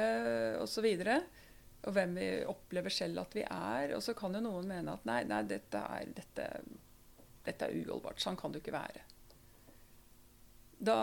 osv. 0.62 0.87
Og 0.87 1.09
hvem 1.93 2.14
vi 2.17 2.29
opplever 2.49 2.93
selv 2.93 3.25
at 3.25 3.35
vi 3.37 3.45
er. 3.45 3.95
Og 3.97 4.03
så 4.05 4.14
kan 4.17 4.35
jo 4.37 4.43
noen 4.45 4.69
mene 4.71 4.95
at 4.95 5.05
nei, 5.09 5.21
nei 5.28 5.43
dette, 5.49 5.80
er, 5.80 6.13
dette, 6.17 6.49
dette 7.45 7.69
er 7.69 7.76
uholdbart. 7.82 8.23
Sånn 8.23 8.39
kan 8.41 8.54
jo 8.54 8.63
ikke 8.63 8.76
være. 8.76 9.04
Da, 10.85 10.99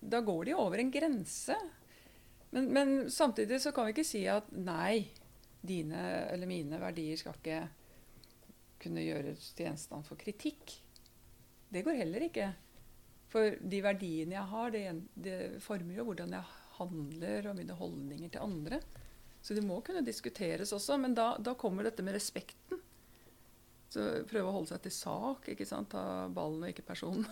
da 0.00 0.22
går 0.24 0.44
de 0.48 0.56
over 0.58 0.82
en 0.82 0.92
grense. 0.94 1.58
Men, 2.54 2.70
men 2.74 2.94
samtidig 3.10 3.60
så 3.62 3.74
kan 3.74 3.88
vi 3.88 3.96
ikke 3.96 4.06
si 4.06 4.24
at 4.30 4.50
nei, 4.54 5.08
dine 5.64 6.04
eller 6.30 6.46
mine 6.46 6.78
verdier 6.78 7.18
skal 7.18 7.38
ikke 7.40 7.62
kunne 8.84 9.02
gjøres 9.02 9.54
til 9.56 9.70
gjenstand 9.70 10.06
for 10.06 10.20
kritikk. 10.20 10.76
Det 11.72 11.82
går 11.82 12.02
heller 12.04 12.26
ikke. 12.28 12.50
For 13.32 13.56
de 13.58 13.80
verdiene 13.82 14.36
jeg 14.36 14.50
har, 14.52 14.70
det, 14.70 14.84
det 15.18 15.38
former 15.64 15.96
jo 15.96 16.04
hvordan 16.06 16.36
jeg 16.36 16.63
handler 16.78 17.50
og 17.50 17.58
mine 17.58 17.76
holdninger 17.78 18.34
til 18.34 18.44
andre. 18.44 18.80
Så 19.44 19.56
det 19.56 19.64
må 19.66 19.80
kunne 19.84 20.04
diskuteres 20.06 20.72
også, 20.72 20.96
men 21.00 21.16
da, 21.16 21.34
da 21.36 21.52
kommer 21.58 21.84
dette 21.84 22.04
med 22.04 22.16
respekten. 22.16 22.80
Så 23.92 24.06
prøve 24.26 24.48
å 24.48 24.54
holde 24.56 24.72
seg 24.72 24.82
til 24.86 24.94
sak, 24.96 25.50
ikke 25.52 25.66
sant? 25.68 25.92
ta 25.92 26.26
ballen 26.32 26.64
og 26.64 26.72
ikke 26.72 26.86
personen. 26.88 27.26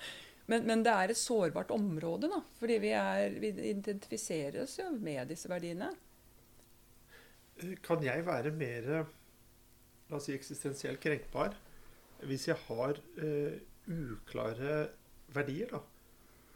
men, 0.50 0.64
men 0.68 0.84
det 0.86 0.94
er 0.94 1.12
et 1.12 1.20
sårbart 1.20 1.74
område, 1.74 2.30
da. 2.32 2.40
Fordi 2.60 2.78
vi, 2.84 2.92
er, 2.96 3.36
vi 3.42 3.50
identifiserer 3.72 4.62
oss 4.62 4.78
jo 4.80 4.88
med 4.94 5.26
disse 5.32 5.50
verdiene. 5.50 5.90
Kan 7.84 8.04
jeg 8.04 8.24
være 8.26 8.52
mer 8.54 8.90
la 8.94 10.18
oss 10.18 10.28
si, 10.28 10.36
eksistensielt 10.36 11.00
krenkbar 11.02 11.56
hvis 12.26 12.46
jeg 12.48 12.56
har 12.68 12.98
uh, 13.20 13.56
uklare 13.90 14.76
verdier, 15.34 15.72
da? 15.74 15.82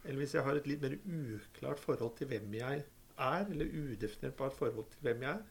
Eller 0.05 0.23
hvis 0.23 0.35
jeg 0.37 0.45
har 0.47 0.57
et 0.57 0.69
litt 0.71 0.83
mer 0.83 0.97
uklart 0.97 1.81
forhold 1.83 2.17
til 2.19 2.31
hvem 2.31 2.55
jeg 2.57 2.85
er, 3.21 3.49
eller 3.53 3.69
udefinerbart 3.69 4.57
forhold 4.57 4.89
til 4.95 5.05
hvem 5.05 5.27
jeg 5.27 5.35
er? 5.37 5.49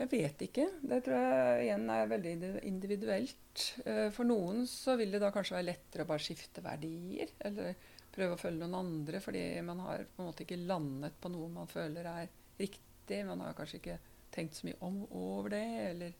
Jeg 0.00 0.08
vet 0.14 0.42
ikke. 0.46 0.64
Det 0.88 1.02
tror 1.04 1.18
jeg 1.20 1.64
igjen 1.66 1.90
er 1.92 2.06
veldig 2.08 2.34
individuelt. 2.64 3.64
Eh, 3.84 4.06
For 4.16 4.24
noen 4.24 4.62
så 4.68 4.94
vil 4.96 5.12
det 5.12 5.20
da 5.20 5.28
kanskje 5.34 5.58
være 5.58 5.66
lettere 5.68 6.06
å 6.06 6.08
bare 6.08 6.24
skifte 6.24 6.64
verdier. 6.64 7.34
Eller 7.44 7.76
prøve 8.14 8.38
å 8.38 8.40
følge 8.40 8.64
noen 8.64 8.78
andre 8.78 9.20
fordi 9.22 9.42
man 9.66 9.82
har 9.84 10.06
på 10.08 10.22
en 10.22 10.30
måte 10.30 10.46
ikke 10.46 10.62
landet 10.64 11.20
på 11.20 11.30
noe 11.34 11.50
man 11.52 11.68
føler 11.68 12.08
er 12.08 12.32
riktig. 12.56 13.20
Man 13.28 13.44
har 13.44 13.52
kanskje 13.58 13.82
ikke 13.82 13.98
tenkt 14.32 14.56
så 14.56 14.70
mye 14.70 14.80
om 14.88 15.02
over 15.10 15.52
det. 15.52 15.66
Eller 15.90 16.16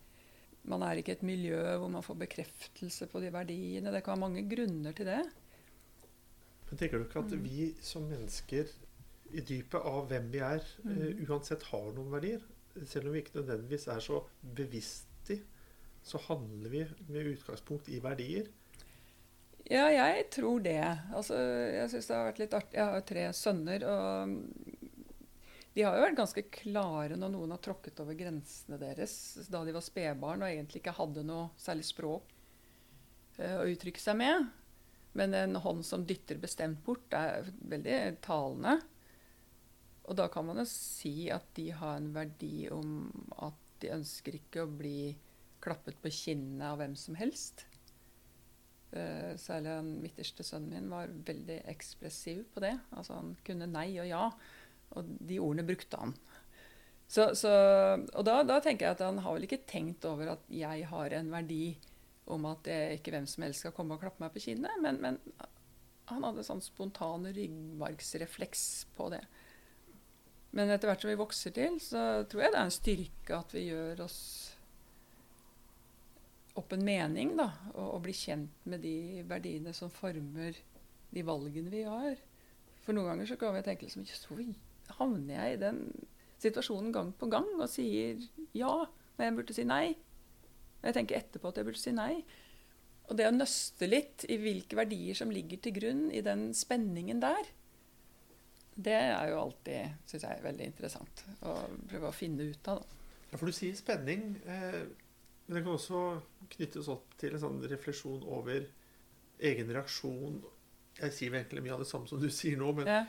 man 0.68 0.84
er 0.84 1.00
ikke 1.00 1.16
et 1.16 1.24
miljø 1.24 1.62
hvor 1.80 1.88
man 1.88 2.04
får 2.04 2.20
bekreftelse 2.26 3.08
på 3.08 3.24
de 3.24 3.32
verdiene. 3.32 3.94
Det 3.96 4.04
kan 4.04 4.18
være 4.18 4.26
mange 4.26 4.44
grunner 4.50 4.92
til 4.92 5.08
det. 5.08 5.22
Men 6.70 6.78
tenker 6.78 6.98
du 6.98 7.04
ikke 7.04 7.24
at 7.24 7.32
Mm. 7.34 7.42
vi 7.42 7.74
som 7.82 8.06
mennesker 8.08 8.68
i 9.34 9.40
dypet 9.40 9.84
av 9.84 10.08
hvem 10.08 10.30
vi 10.30 10.38
er, 10.38 10.62
eh, 10.86 11.24
uansett 11.28 11.62
har 11.70 11.92
noen 11.92 12.10
verdier? 12.10 12.40
Selv 12.86 13.06
om 13.08 13.12
vi 13.12 13.22
ikke 13.22 13.40
nødvendigvis 13.42 13.88
er 13.88 14.00
så 14.00 14.24
bevisst 14.54 15.30
i, 15.30 15.40
så 16.02 16.18
handler 16.28 16.70
vi 16.70 16.86
med 17.08 17.36
utgangspunkt 17.36 17.88
i 17.88 17.98
verdier. 18.00 18.46
Ja, 19.70 19.86
jeg 19.90 20.30
tror 20.30 20.62
det. 20.62 20.98
Altså, 21.14 21.34
jeg 21.36 21.90
synes 21.90 22.06
det 22.06 22.16
har 22.16 22.32
vært 22.32 22.38
litt 22.38 22.54
artig. 22.54 22.74
Jeg 22.74 22.84
har 22.84 22.94
jo 22.94 23.06
tre 23.06 23.32
sønner, 23.32 23.84
og 23.86 24.32
de 25.74 25.82
har 25.82 25.94
jo 25.94 26.02
vært 26.02 26.16
ganske 26.18 26.42
klare 26.50 27.16
når 27.16 27.30
noen 27.30 27.50
har 27.54 27.58
tråkket 27.62 28.00
over 28.02 28.14
grensene 28.18 28.78
deres 28.80 29.12
da 29.50 29.64
de 29.64 29.74
var 29.76 29.84
spedbarn 29.84 30.42
og 30.42 30.48
egentlig 30.48 30.80
ikke 30.82 30.96
hadde 30.96 31.22
noe 31.26 31.50
særlig 31.60 31.84
språk 31.86 32.32
uh, 33.38 33.60
å 33.62 33.68
uttrykke 33.70 34.02
seg 34.02 34.16
med. 34.18 34.48
Men 35.18 35.34
en 35.34 35.58
hånd 35.58 35.82
som 35.86 36.04
dytter 36.06 36.38
bestemt 36.38 36.82
bort, 36.86 37.08
er 37.16 37.50
veldig 37.70 38.20
talende. 38.22 38.76
Og 40.06 40.16
da 40.18 40.28
kan 40.30 40.46
man 40.46 40.60
jo 40.62 40.66
si 40.68 41.30
at 41.30 41.48
de 41.58 41.70
har 41.74 41.98
en 41.98 42.12
verdi 42.14 42.68
om 42.74 43.10
at 43.42 43.58
de 43.82 43.92
ønsker 43.94 44.38
ikke 44.38 44.64
å 44.64 44.70
bli 44.70 45.12
klappet 45.62 45.98
på 46.02 46.12
kinnet 46.14 46.64
av 46.66 46.80
hvem 46.80 46.96
som 46.98 47.18
helst. 47.18 47.66
Eh, 48.90 49.36
særlig 49.38 49.70
den 49.70 49.90
midterste 50.02 50.46
sønnen 50.46 50.72
min 50.72 50.90
var 50.90 51.12
veldig 51.26 51.60
ekspressiv 51.70 52.42
på 52.54 52.62
det. 52.64 52.74
Altså 52.90 53.20
Han 53.20 53.36
kunne 53.46 53.70
nei 53.70 53.88
og 54.02 54.08
ja, 54.08 54.24
og 54.98 55.12
de 55.20 55.38
ordene 55.38 55.66
brukte 55.68 56.00
han. 56.00 56.16
Så, 57.10 57.32
så, 57.38 57.50
og 57.98 58.26
da, 58.26 58.40
da 58.46 58.60
tenker 58.62 58.86
jeg 58.86 58.96
at 58.96 59.02
han 59.02 59.18
har 59.22 59.34
vel 59.34 59.46
ikke 59.46 59.64
tenkt 59.66 60.06
over 60.06 60.36
at 60.36 60.44
jeg 60.54 60.86
har 60.90 61.14
en 61.18 61.32
verdi 61.32 61.64
om 62.30 62.46
at 62.50 62.62
det 62.66 62.78
ikke 62.98 63.14
hvem 63.14 63.26
som 63.30 63.44
helst 63.46 63.64
skal 63.64 63.74
komme 63.76 63.96
og 63.96 64.02
klappe 64.02 64.22
meg 64.22 64.32
på 64.34 64.42
kinnet, 64.44 64.76
men, 64.82 65.00
men 65.02 65.18
han 66.10 66.26
hadde 66.26 66.44
sånn 66.46 66.62
spontan 66.64 67.28
ryggmargsrefleks 67.30 68.64
på 68.96 69.10
det. 69.14 69.22
Men 70.56 70.72
etter 70.74 70.90
hvert 70.90 71.04
som 71.04 71.12
vi 71.12 71.18
vokser 71.20 71.54
til, 71.54 71.76
så 71.82 72.24
tror 72.30 72.44
jeg 72.44 72.54
det 72.54 72.58
er 72.58 72.66
en 72.66 72.74
styrke 72.74 73.36
at 73.36 73.52
vi 73.54 73.68
gjør 73.68 74.02
oss 74.06 74.20
opp 76.58 76.74
en 76.74 76.82
mening, 76.84 77.36
da, 77.38 77.52
og, 77.76 77.84
og 77.94 78.02
blir 78.04 78.16
kjent 78.16 78.66
med 78.68 78.82
de 78.82 79.22
verdiene 79.30 79.72
som 79.76 79.92
former 79.94 80.58
de 81.14 81.22
valgene 81.26 81.70
vi 81.72 81.84
har. 81.86 82.18
For 82.82 82.96
noen 82.96 83.12
ganger 83.12 83.30
så 83.30 83.38
kan 83.38 83.54
vi 83.54 83.62
tenke 83.66 83.86
liksom, 83.86 84.06
«Jøss, 84.08 84.26
havner 84.98 85.36
jeg 85.36 85.54
i 85.54 85.60
den 85.62 85.84
situasjonen 86.42 86.90
gang 86.94 87.12
på 87.14 87.28
gang 87.30 87.46
og 87.58 87.68
sier 87.70 88.18
ja 88.56 88.72
når 89.16 89.26
jeg 89.26 89.36
burde 89.36 89.54
si 89.56 89.64
nei? 89.68 89.84
Jeg 90.82 90.96
tenker 90.96 91.18
etterpå 91.20 91.50
at 91.50 91.60
jeg 91.60 91.66
burde 91.68 91.80
si 91.82 91.92
nei. 91.92 92.22
Og 93.10 93.16
det 93.18 93.26
å 93.26 93.34
nøste 93.34 93.88
litt 93.90 94.24
i 94.30 94.36
hvilke 94.40 94.78
verdier 94.78 95.18
som 95.18 95.32
ligger 95.34 95.58
til 95.64 95.74
grunn 95.76 96.04
i 96.14 96.22
den 96.24 96.50
spenningen 96.54 97.20
der, 97.22 97.48
det 98.80 98.94
er 98.96 99.32
jo 99.32 99.40
alltid, 99.42 99.96
syns 100.08 100.24
jeg, 100.24 100.42
veldig 100.44 100.68
interessant 100.70 101.24
å 101.44 101.56
prøve 101.90 102.08
å 102.08 102.14
finne 102.16 102.46
ut 102.52 102.70
av. 102.70 102.80
Da. 102.80 102.98
Ja, 103.32 103.38
for 103.40 103.50
du 103.50 103.54
sier 103.54 103.74
spenning, 103.76 104.36
eh, 104.46 104.84
men 105.46 105.56
det 105.58 105.64
kan 105.66 105.74
også 105.74 106.04
knyttes 106.54 106.88
opp 106.90 107.12
til 107.20 107.34
en 107.36 107.42
sånn 107.42 107.58
refleksjon 107.68 108.22
over 108.30 108.64
egen 109.50 109.74
reaksjon. 109.74 110.38
Jeg 111.00 111.12
sier 111.16 111.34
egentlig 111.34 111.64
mye 111.66 111.74
av 111.76 111.82
det 111.84 111.90
samme 111.90 112.08
som 112.08 112.22
du 112.22 112.30
sier 112.32 112.56
nå, 112.60 112.70
men 112.78 112.86
Ja. 112.86 113.02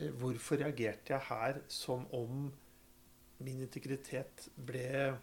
eh, 0.00 0.10
hvorfor 0.16 0.58
reagerte 0.64 1.12
jeg 1.14 1.20
her 1.28 1.60
som 1.68 2.06
om 2.16 2.50
min 3.40 3.60
integritet 3.60 4.48
ble 4.56 5.14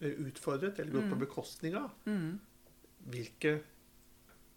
utfordret 0.00 0.78
eller 0.78 0.92
gått 0.92 1.08
på 1.10 1.16
Mm. 1.16 1.18
bekostning 1.18 1.74
av? 1.76 1.90
Mm. 2.06 2.40
Hvilke, 3.10 3.62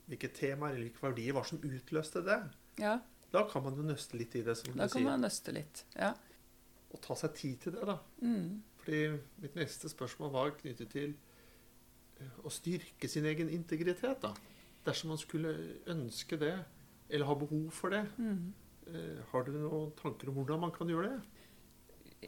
hvilke 0.08 0.28
temaer 0.34 0.74
eller 0.76 0.90
hvilke 0.90 1.02
verdier 1.04 1.34
var 1.34 1.44
som 1.44 1.60
utløste 1.64 2.24
det? 2.26 2.40
Ja, 2.80 3.00
Da 3.34 3.48
kan 3.50 3.64
man 3.64 3.74
jo 3.76 3.82
nøste 3.82 4.14
litt 4.18 4.36
i 4.36 4.42
det, 4.44 4.56
som 4.58 4.76
da 4.78 4.86
du 4.86 4.94
kan 4.94 5.04
man 5.04 5.22
nøste 5.22 5.52
litt. 5.52 5.84
Ja. 5.96 6.14
Og 6.94 7.02
ta 7.02 7.16
seg 7.16 7.34
tid 7.34 7.60
til 7.62 7.72
det, 7.74 7.82
da. 7.88 7.98
Mm. 8.22 8.62
Fordi 8.78 9.20
mitt 9.42 9.56
neste 9.56 9.90
spørsmål 9.90 10.32
var 10.32 10.52
knyttet 10.52 10.90
til 10.92 11.16
eh, 12.20 12.28
å 12.46 12.52
styrke 12.52 13.10
sin 13.10 13.26
egen 13.26 13.50
integritet, 13.50 14.22
da. 14.22 14.34
Dersom 14.86 15.08
man 15.10 15.18
skulle 15.18 15.56
ønske 15.88 16.38
det, 16.38 16.60
eller 17.10 17.26
ha 17.26 17.34
behov 17.34 17.72
for 17.72 17.90
det. 17.90 18.06
Mm. 18.20 18.54
Eh, 18.88 19.24
Har 19.32 19.44
du 19.44 19.52
noen 19.52 19.92
tanker 19.98 20.30
om 20.30 20.36
hvordan 20.36 20.60
man 20.60 20.72
kan 20.72 20.88
gjøre 20.88 21.10
det? 21.10 21.22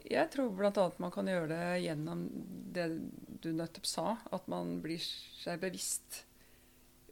Jeg 0.04 0.30
tror 0.32 0.52
bl.a. 0.54 0.86
man 1.02 1.12
kan 1.14 1.28
gjøre 1.30 1.50
det 1.50 1.82
gjennom 1.86 2.26
det 2.76 2.86
du 3.42 3.50
nettopp 3.56 3.88
sa. 3.88 4.06
At 4.34 4.48
man 4.50 4.78
blir 4.84 5.02
seg 5.02 5.60
bevisst 5.62 6.22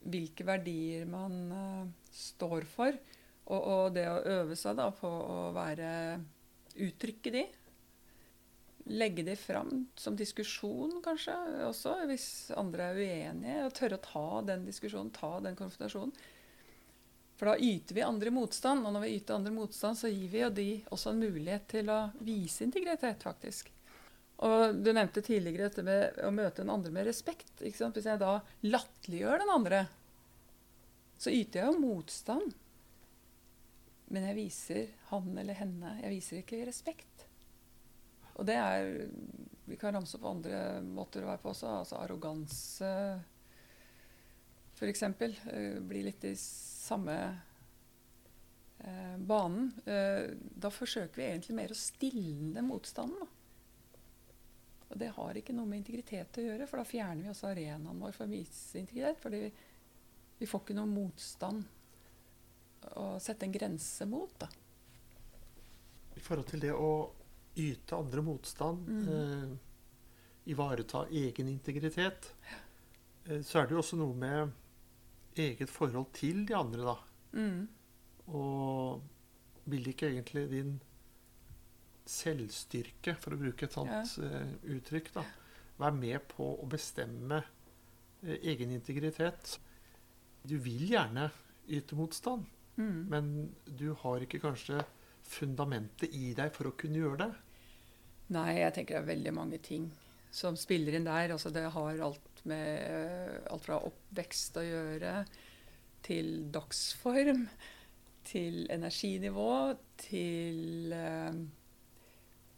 hvilke 0.05 0.44
verdier 0.44 1.07
man 1.09 1.37
uh, 1.49 1.90
står 2.12 2.66
for. 2.68 2.97
Og, 3.44 3.61
og 3.61 3.97
det 3.97 4.07
å 4.09 4.23
øve 4.40 4.57
seg 4.57 4.79
da 4.81 4.88
på 4.94 5.09
å 5.09 5.53
være 5.57 5.90
Uttrykke 6.75 7.31
de. 7.31 7.44
Legge 8.90 9.23
de 9.25 9.37
fram 9.38 9.85
som 9.97 10.16
diskusjon, 10.18 10.99
kanskje, 11.05 11.33
også, 11.68 11.94
hvis 12.11 12.27
andre 12.59 12.90
er 12.90 12.99
uenige. 12.99 13.61
Og 13.68 13.77
tørre 13.79 13.99
å 14.01 14.05
ta 14.05 14.27
den 14.51 14.66
diskusjonen, 14.66 15.12
ta 15.14 15.38
den 15.44 15.57
konfrontasjonen. 15.57 16.12
For 17.35 17.51
da 17.51 17.57
yter 17.59 17.97
vi 17.97 18.05
andre 18.07 18.31
motstand, 18.31 18.87
og 18.87 18.94
når 18.94 19.07
vi 19.07 19.14
yter 19.18 19.38
andre 19.38 19.53
motstand, 19.55 19.99
så 19.99 20.11
gir 20.11 20.29
vi 20.31 20.42
jo 20.44 20.51
de 20.55 20.68
også 20.94 21.11
en 21.11 21.23
mulighet 21.25 21.66
til 21.73 21.90
å 21.90 22.01
vise 22.23 22.62
integritet, 22.66 23.27
faktisk. 23.27 23.73
Og 24.44 24.75
du 24.83 24.90
nevnte 24.92 25.23
tidligere 25.23 25.68
dette 25.68 25.85
med 25.87 26.18
å 26.27 26.31
møte 26.35 26.62
den 26.62 26.73
andre 26.75 26.92
med 26.94 27.07
respekt. 27.09 27.53
Ikke 27.61 27.79
sant? 27.79 27.99
Hvis 27.99 28.09
jeg 28.11 28.23
da 28.23 28.37
latterliggjør 28.66 29.42
den 29.42 29.53
andre, 29.55 29.85
så 31.18 31.33
yter 31.35 31.61
jeg 31.61 31.73
jo 31.73 31.83
motstand. 31.83 32.55
Men 34.14 34.27
jeg 34.29 34.37
viser 34.37 34.90
han 35.09 35.31
eller 35.40 35.57
henne 35.57 35.94
Jeg 36.03 36.12
viser 36.12 36.40
ikke 36.42 36.66
respekt. 36.68 37.25
Og 38.35 38.44
det 38.47 38.59
er 38.61 39.07
Vi 39.64 39.79
kan 39.81 39.94
ramse 39.97 40.18
opp 40.18 40.27
andre 40.29 40.83
måter 40.85 41.25
å 41.25 41.31
være 41.31 41.40
på 41.40 41.55
også. 41.55 41.70
Altså 41.81 42.03
arroganse, 42.03 42.90
f.eks. 44.77 45.07
Uh, 45.09 45.81
blir 45.88 46.11
litt 46.11 46.27
i 46.29 46.35
samme 46.85 47.16
eh, 48.79 49.16
banen. 49.18 49.70
Eh, 49.85 50.35
da 50.38 50.70
forsøker 50.73 51.20
vi 51.20 51.29
egentlig 51.31 51.57
mer 51.59 51.75
å 51.75 51.79
stilne 51.79 52.64
motstanden. 52.66 53.25
Da. 53.25 53.31
Og 54.90 55.01
det 55.01 55.12
har 55.16 55.38
ikke 55.38 55.55
noe 55.57 55.66
med 55.66 55.83
integritet 55.83 56.38
å 56.38 56.44
gjøre, 56.44 56.68
for 56.70 56.79
da 56.81 56.87
fjerner 56.87 57.25
vi 57.25 57.33
også 57.33 57.51
arenaen 57.51 58.03
vår 58.03 58.12
for 58.14 58.29
å 58.29 58.35
vise 58.35 58.79
integritet. 58.79 59.18
fordi 59.23 59.40
vi, 59.47 59.53
vi 60.38 60.51
får 60.51 60.62
ikke 60.62 60.77
noe 60.79 60.90
motstand 60.90 61.64
å 63.01 63.07
sette 63.23 63.49
en 63.49 63.55
grense 63.55 64.07
mot. 64.07 64.35
da. 64.38 64.49
I 66.14 66.23
forhold 66.23 66.51
til 66.53 66.62
det 66.62 66.75
å 66.77 66.90
yte 67.59 67.97
andre 67.97 68.23
motstand, 68.23 68.88
mm. 68.88 69.09
eh, 69.14 70.51
ivareta 70.53 71.07
egen 71.11 71.49
integritet, 71.49 72.31
eh, 73.25 73.40
så 73.42 73.61
er 73.61 73.66
det 73.66 73.77
jo 73.77 73.83
også 73.83 73.99
noe 73.99 74.14
med 74.18 74.53
eget 75.40 75.70
forhold 75.70 76.12
til 76.16 76.44
de 76.49 76.57
andre, 76.57 76.94
da. 76.94 76.97
Mm. 77.38 77.68
Og 78.35 79.03
vil 79.70 79.88
ikke 79.90 80.11
egentlig 80.12 80.47
din 80.51 80.75
selvstyrke, 82.07 83.16
for 83.20 83.35
å 83.35 83.40
bruke 83.40 83.66
et 83.66 83.77
sånt 83.77 84.18
eh, 84.25 84.55
uttrykk, 84.77 85.12
da, 85.16 85.25
være 85.81 85.97
med 85.97 86.27
på 86.31 86.51
å 86.61 86.66
bestemme 86.70 87.40
uh, 87.40 88.37
egen 88.37 88.75
integritet? 88.77 89.57
Du 90.44 90.59
vil 90.61 90.85
gjerne 90.92 91.31
yte 91.73 91.97
motstand, 91.97 92.44
Mm. 92.75 93.07
men 93.07 93.27
du 93.64 93.92
har 94.01 94.23
ikke 94.25 94.40
kanskje 94.42 94.81
fundamentet 95.23 96.11
i 96.11 96.33
deg 96.35 96.51
for 96.57 96.66
å 96.66 96.73
kunne 96.75 96.99
gjøre 96.99 97.20
det. 97.20 97.29
Nei, 98.35 98.49
jeg 98.59 98.75
tenker 98.75 98.97
det 98.97 99.03
er 99.03 99.12
veldig 99.12 99.35
mange 99.37 99.61
ting 99.62 99.85
som 100.35 100.57
spiller 100.59 100.97
inn 100.99 101.07
der. 101.07 101.31
Altså, 101.37 101.53
det 101.55 101.68
har 101.70 102.03
alt 102.03 102.34
med 102.50 102.68
eh, 102.85 103.37
alt 103.52 103.64
fra 103.66 103.80
oppvekst 103.88 104.61
å 104.61 104.64
gjøre, 104.66 105.16
til 106.04 106.30
dagsform, 106.52 107.46
til 108.28 108.64
energinivå, 108.72 109.50
til 110.04 110.92
eh, 110.96 111.38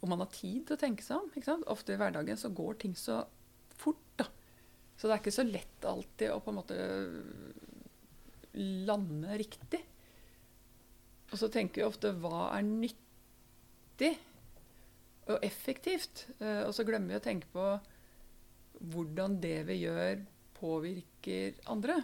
om 0.03 0.13
man 0.13 0.23
har 0.23 0.31
tid 0.33 0.67
til 0.67 0.77
å 0.77 0.81
tenke 0.81 1.05
seg 1.05 1.21
om. 1.21 1.31
Ikke 1.33 1.49
sant? 1.49 1.67
Ofte 1.71 1.95
i 1.95 1.99
hverdagen 1.99 2.39
så 2.39 2.51
går 2.55 2.79
ting 2.83 2.95
så 2.99 3.21
fort. 3.77 4.03
da. 4.19 4.27
Så 4.97 5.07
det 5.07 5.15
er 5.15 5.21
ikke 5.21 5.35
så 5.35 5.47
lett 5.47 5.87
alltid 5.87 6.33
å 6.33 6.41
på 6.43 6.53
en 6.53 6.59
måte 6.59 6.77
lande 8.87 9.37
riktig. 9.39 9.83
Og 11.31 11.37
så 11.41 11.49
tenker 11.51 11.81
vi 11.81 11.87
ofte 11.87 12.13
hva 12.21 12.49
er 12.55 12.65
nyttig 12.65 14.13
og 15.27 15.43
effektivt? 15.43 16.27
Eh, 16.39 16.63
og 16.63 16.73
så 16.75 16.85
glemmer 16.87 17.15
vi 17.15 17.19
å 17.19 17.25
tenke 17.25 17.51
på 17.51 17.67
hvordan 18.79 19.39
det 19.41 19.61
vi 19.67 19.81
gjør, 19.83 20.21
påvirker 20.57 21.57
andre. 21.69 21.99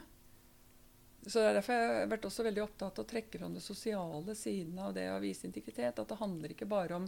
Så 1.24 1.40
det 1.40 1.50
er 1.50 1.58
Derfor 1.58 1.78
jeg 1.78 1.88
har 1.88 2.10
vært 2.12 2.26
også 2.28 2.46
veldig 2.48 2.64
opptatt 2.66 3.00
av 3.00 3.06
å 3.06 3.10
trekke 3.10 3.40
fram 3.40 3.54
det 3.56 3.64
sosiale 3.64 4.36
siden 4.36 4.80
av 4.84 4.94
det 4.96 5.08
å 5.14 5.22
vise 5.24 5.48
integritet. 5.48 6.00
At 6.00 6.10
det 6.10 6.20
handler 6.20 6.54
ikke 6.54 6.70
bare 6.70 7.00
om 7.00 7.08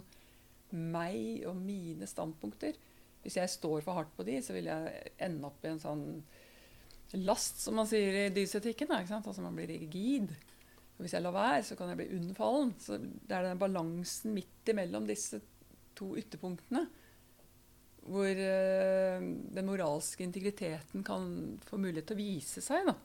meg 0.72 1.44
og 1.46 1.58
mine 1.60 2.08
standpunkter. 2.08 2.78
Hvis 3.22 3.38
jeg 3.38 3.52
står 3.52 3.84
for 3.84 3.98
hardt 3.98 4.14
på 4.16 4.26
de, 4.26 4.38
så 4.42 4.56
vil 4.56 4.70
jeg 4.70 5.12
ende 5.22 5.48
opp 5.48 5.64
i 5.64 5.72
en 5.72 5.82
sånn 5.82 6.04
last, 7.26 7.60
som 7.62 7.76
man 7.78 7.88
sier 7.90 8.24
i 8.24 8.34
dysetikken. 8.34 8.94
Altså 8.96 9.44
man 9.44 9.56
blir 9.58 9.70
rigid. 9.70 10.32
Og 10.96 11.04
hvis 11.04 11.12
jeg 11.12 11.26
lar 11.26 11.36
være, 11.36 11.64
så 11.66 11.76
kan 11.76 11.92
jeg 11.92 12.00
bli 12.00 12.12
unnfallen. 12.16 12.72
Så 12.80 12.96
det 12.98 13.36
er 13.36 13.50
den 13.50 13.60
balansen 13.60 14.32
midt 14.36 14.72
imellom 14.72 15.08
disse 15.10 15.42
to 15.96 16.14
ytterpunktene 16.16 16.86
hvor 18.06 18.30
eh, 18.30 19.28
den 19.56 19.68
moralske 19.68 20.24
integriteten 20.24 21.04
kan 21.06 21.28
få 21.66 21.78
mulighet 21.80 22.10
til 22.10 22.18
å 22.18 22.22
vise 22.22 22.62
seg. 22.64 22.88
Da. 22.88 22.96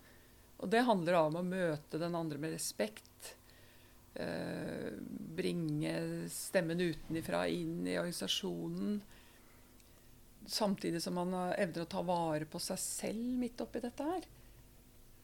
Og 0.61 0.71
det 0.71 0.83
handler 0.87 1.17
da 1.17 1.23
om 1.27 1.39
å 1.39 1.45
møte 1.45 2.01
den 2.01 2.17
andre 2.17 2.41
med 2.41 2.53
respekt. 2.55 3.33
Eh, 4.13 4.91
bringe 5.37 5.95
stemmen 6.31 6.83
utenifra 6.83 7.47
inn 7.49 7.81
i 7.87 7.97
organisasjonen. 7.97 8.99
Samtidig 10.51 11.01
som 11.03 11.17
man 11.17 11.33
evner 11.53 11.85
å 11.85 11.89
ta 11.89 12.03
vare 12.05 12.47
på 12.49 12.59
seg 12.61 12.79
selv 12.81 13.41
midt 13.41 13.61
oppi 13.63 13.81
dette 13.83 14.05
her. 14.05 14.29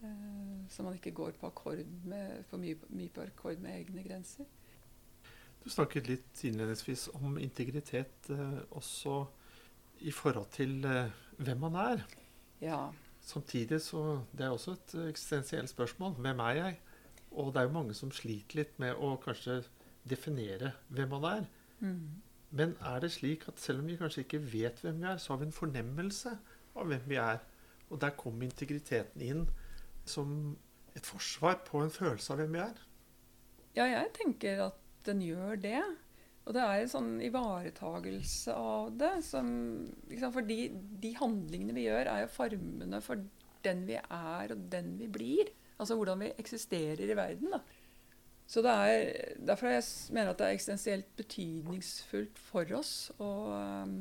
Eh, 0.02 0.68
så 0.70 0.84
man 0.84 0.98
ikke 0.98 1.16
går 1.16 1.38
på 1.40 1.50
akkord 1.50 1.86
med, 2.06 2.44
for 2.50 2.62
mye, 2.62 2.78
mye 2.94 3.14
på 3.14 3.26
akkord 3.26 3.62
med 3.64 3.82
egne 3.82 4.06
grenser. 4.06 4.48
Du 5.64 5.70
snakket 5.74 6.08
litt 6.08 6.44
innledningsvis 6.48 7.10
om 7.18 7.38
integritet 7.42 8.30
eh, 8.32 8.60
også 8.78 9.26
i 10.02 10.12
forhold 10.12 10.50
til 10.56 10.86
eh, 10.86 11.14
hvem 11.38 11.66
man 11.68 11.76
er. 11.76 12.04
Ja. 12.62 12.88
Samtidig 13.22 13.82
så 13.82 14.22
Det 14.32 14.46
er 14.46 14.50
også 14.50 14.72
et 14.72 15.10
eksistensielt 15.10 15.70
spørsmål. 15.70 16.14
Hvem 16.14 16.40
er 16.40 16.50
jeg? 16.50 16.80
Og 17.32 17.54
det 17.54 17.60
er 17.60 17.68
jo 17.68 17.76
mange 17.76 17.94
som 17.94 18.12
sliter 18.12 18.62
litt 18.62 18.80
med 18.80 18.96
å 18.96 19.16
kanskje 19.22 19.64
definere 20.08 20.72
hvem 20.88 21.10
man 21.10 21.24
er. 21.24 21.46
Mm. 21.80 22.22
Men 22.52 22.76
er 22.82 23.00
det 23.04 23.12
slik 23.12 23.48
at 23.48 23.60
selv 23.60 23.84
om 23.84 23.88
vi 23.88 23.98
kanskje 24.00 24.24
ikke 24.24 24.40
vet 24.54 24.80
hvem 24.82 25.02
vi 25.02 25.10
er, 25.10 25.18
så 25.18 25.34
har 25.34 25.42
vi 25.42 25.50
en 25.50 25.60
fornemmelse 25.60 26.38
av 26.76 26.88
hvem 26.88 27.04
vi 27.10 27.20
er? 27.20 27.42
Og 27.90 28.02
der 28.02 28.16
kommer 28.20 28.48
integriteten 28.48 29.22
inn 29.22 29.46
som 30.08 30.58
et 30.96 31.06
forsvar 31.06 31.60
på 31.68 31.84
en 31.84 31.92
følelse 31.94 32.34
av 32.34 32.42
hvem 32.42 32.56
vi 32.56 32.64
er. 32.64 32.84
Ja, 33.76 33.86
jeg 33.86 34.14
tenker 34.16 34.64
at 34.70 34.80
den 35.06 35.22
gjør 35.22 35.60
det. 35.62 35.84
Og 36.48 36.56
det 36.56 36.64
er 36.64 36.82
en 36.82 36.92
sånn 36.92 37.16
ivaretagelse 37.28 38.54
av 38.56 38.94
det. 38.96 39.18
Som, 39.28 39.50
liksom, 40.08 40.32
fordi 40.36 40.62
de 41.04 41.12
handlingene 41.20 41.76
vi 41.76 41.88
gjør, 41.90 42.08
er 42.08 42.24
jo 42.24 42.32
formene 42.32 43.02
for 43.04 43.24
den 43.66 43.84
vi 43.88 43.98
er 44.00 44.54
og 44.56 44.70
den 44.72 44.94
vi 45.02 45.10
blir. 45.12 45.52
Altså 45.78 45.98
hvordan 46.00 46.24
vi 46.24 46.32
eksisterer 46.40 47.04
i 47.04 47.18
verden. 47.18 47.52
da. 47.52 47.62
Så 48.48 48.64
det 48.64 48.72
er, 48.72 49.36
Derfor 49.44 49.74
jeg 49.74 49.84
mener 50.16 50.32
at 50.32 50.40
det 50.40 50.48
er 50.48 50.56
eksistensielt 50.56 51.10
betydningsfullt 51.20 52.40
for 52.40 52.72
oss 52.80 52.94
å 53.20 53.32
um, 53.52 53.98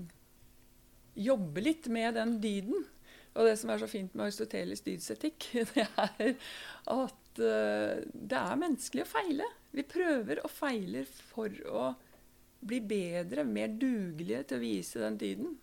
jobbe 1.18 1.66
litt 1.66 1.90
med 1.90 2.14
den 2.14 2.38
dyden. 2.42 2.86
Og 3.36 3.50
det 3.50 3.58
som 3.58 3.72
er 3.72 3.82
så 3.82 3.90
fint 3.90 4.14
med 4.14 4.28
Aristoteles' 4.28 4.86
dydsetikk, 4.86 5.50
det 5.74 5.88
er 5.90 6.36
at 6.94 7.42
uh, 7.42 8.06
det 8.06 8.38
er 8.38 8.62
menneskelig 8.62 9.02
å 9.02 9.14
feile. 9.16 9.50
Vi 9.74 9.84
prøver 9.84 10.44
og 10.46 10.52
feiler 10.54 11.10
for 11.10 11.50
å 11.66 11.88
bli 12.68 12.80
bedre, 12.84 13.44
mer 13.46 13.72
dugelige 13.72 14.42
til 14.50 14.58
å 14.58 14.64
vise 14.64 15.02
den 15.02 15.18
dyden. 15.20 15.56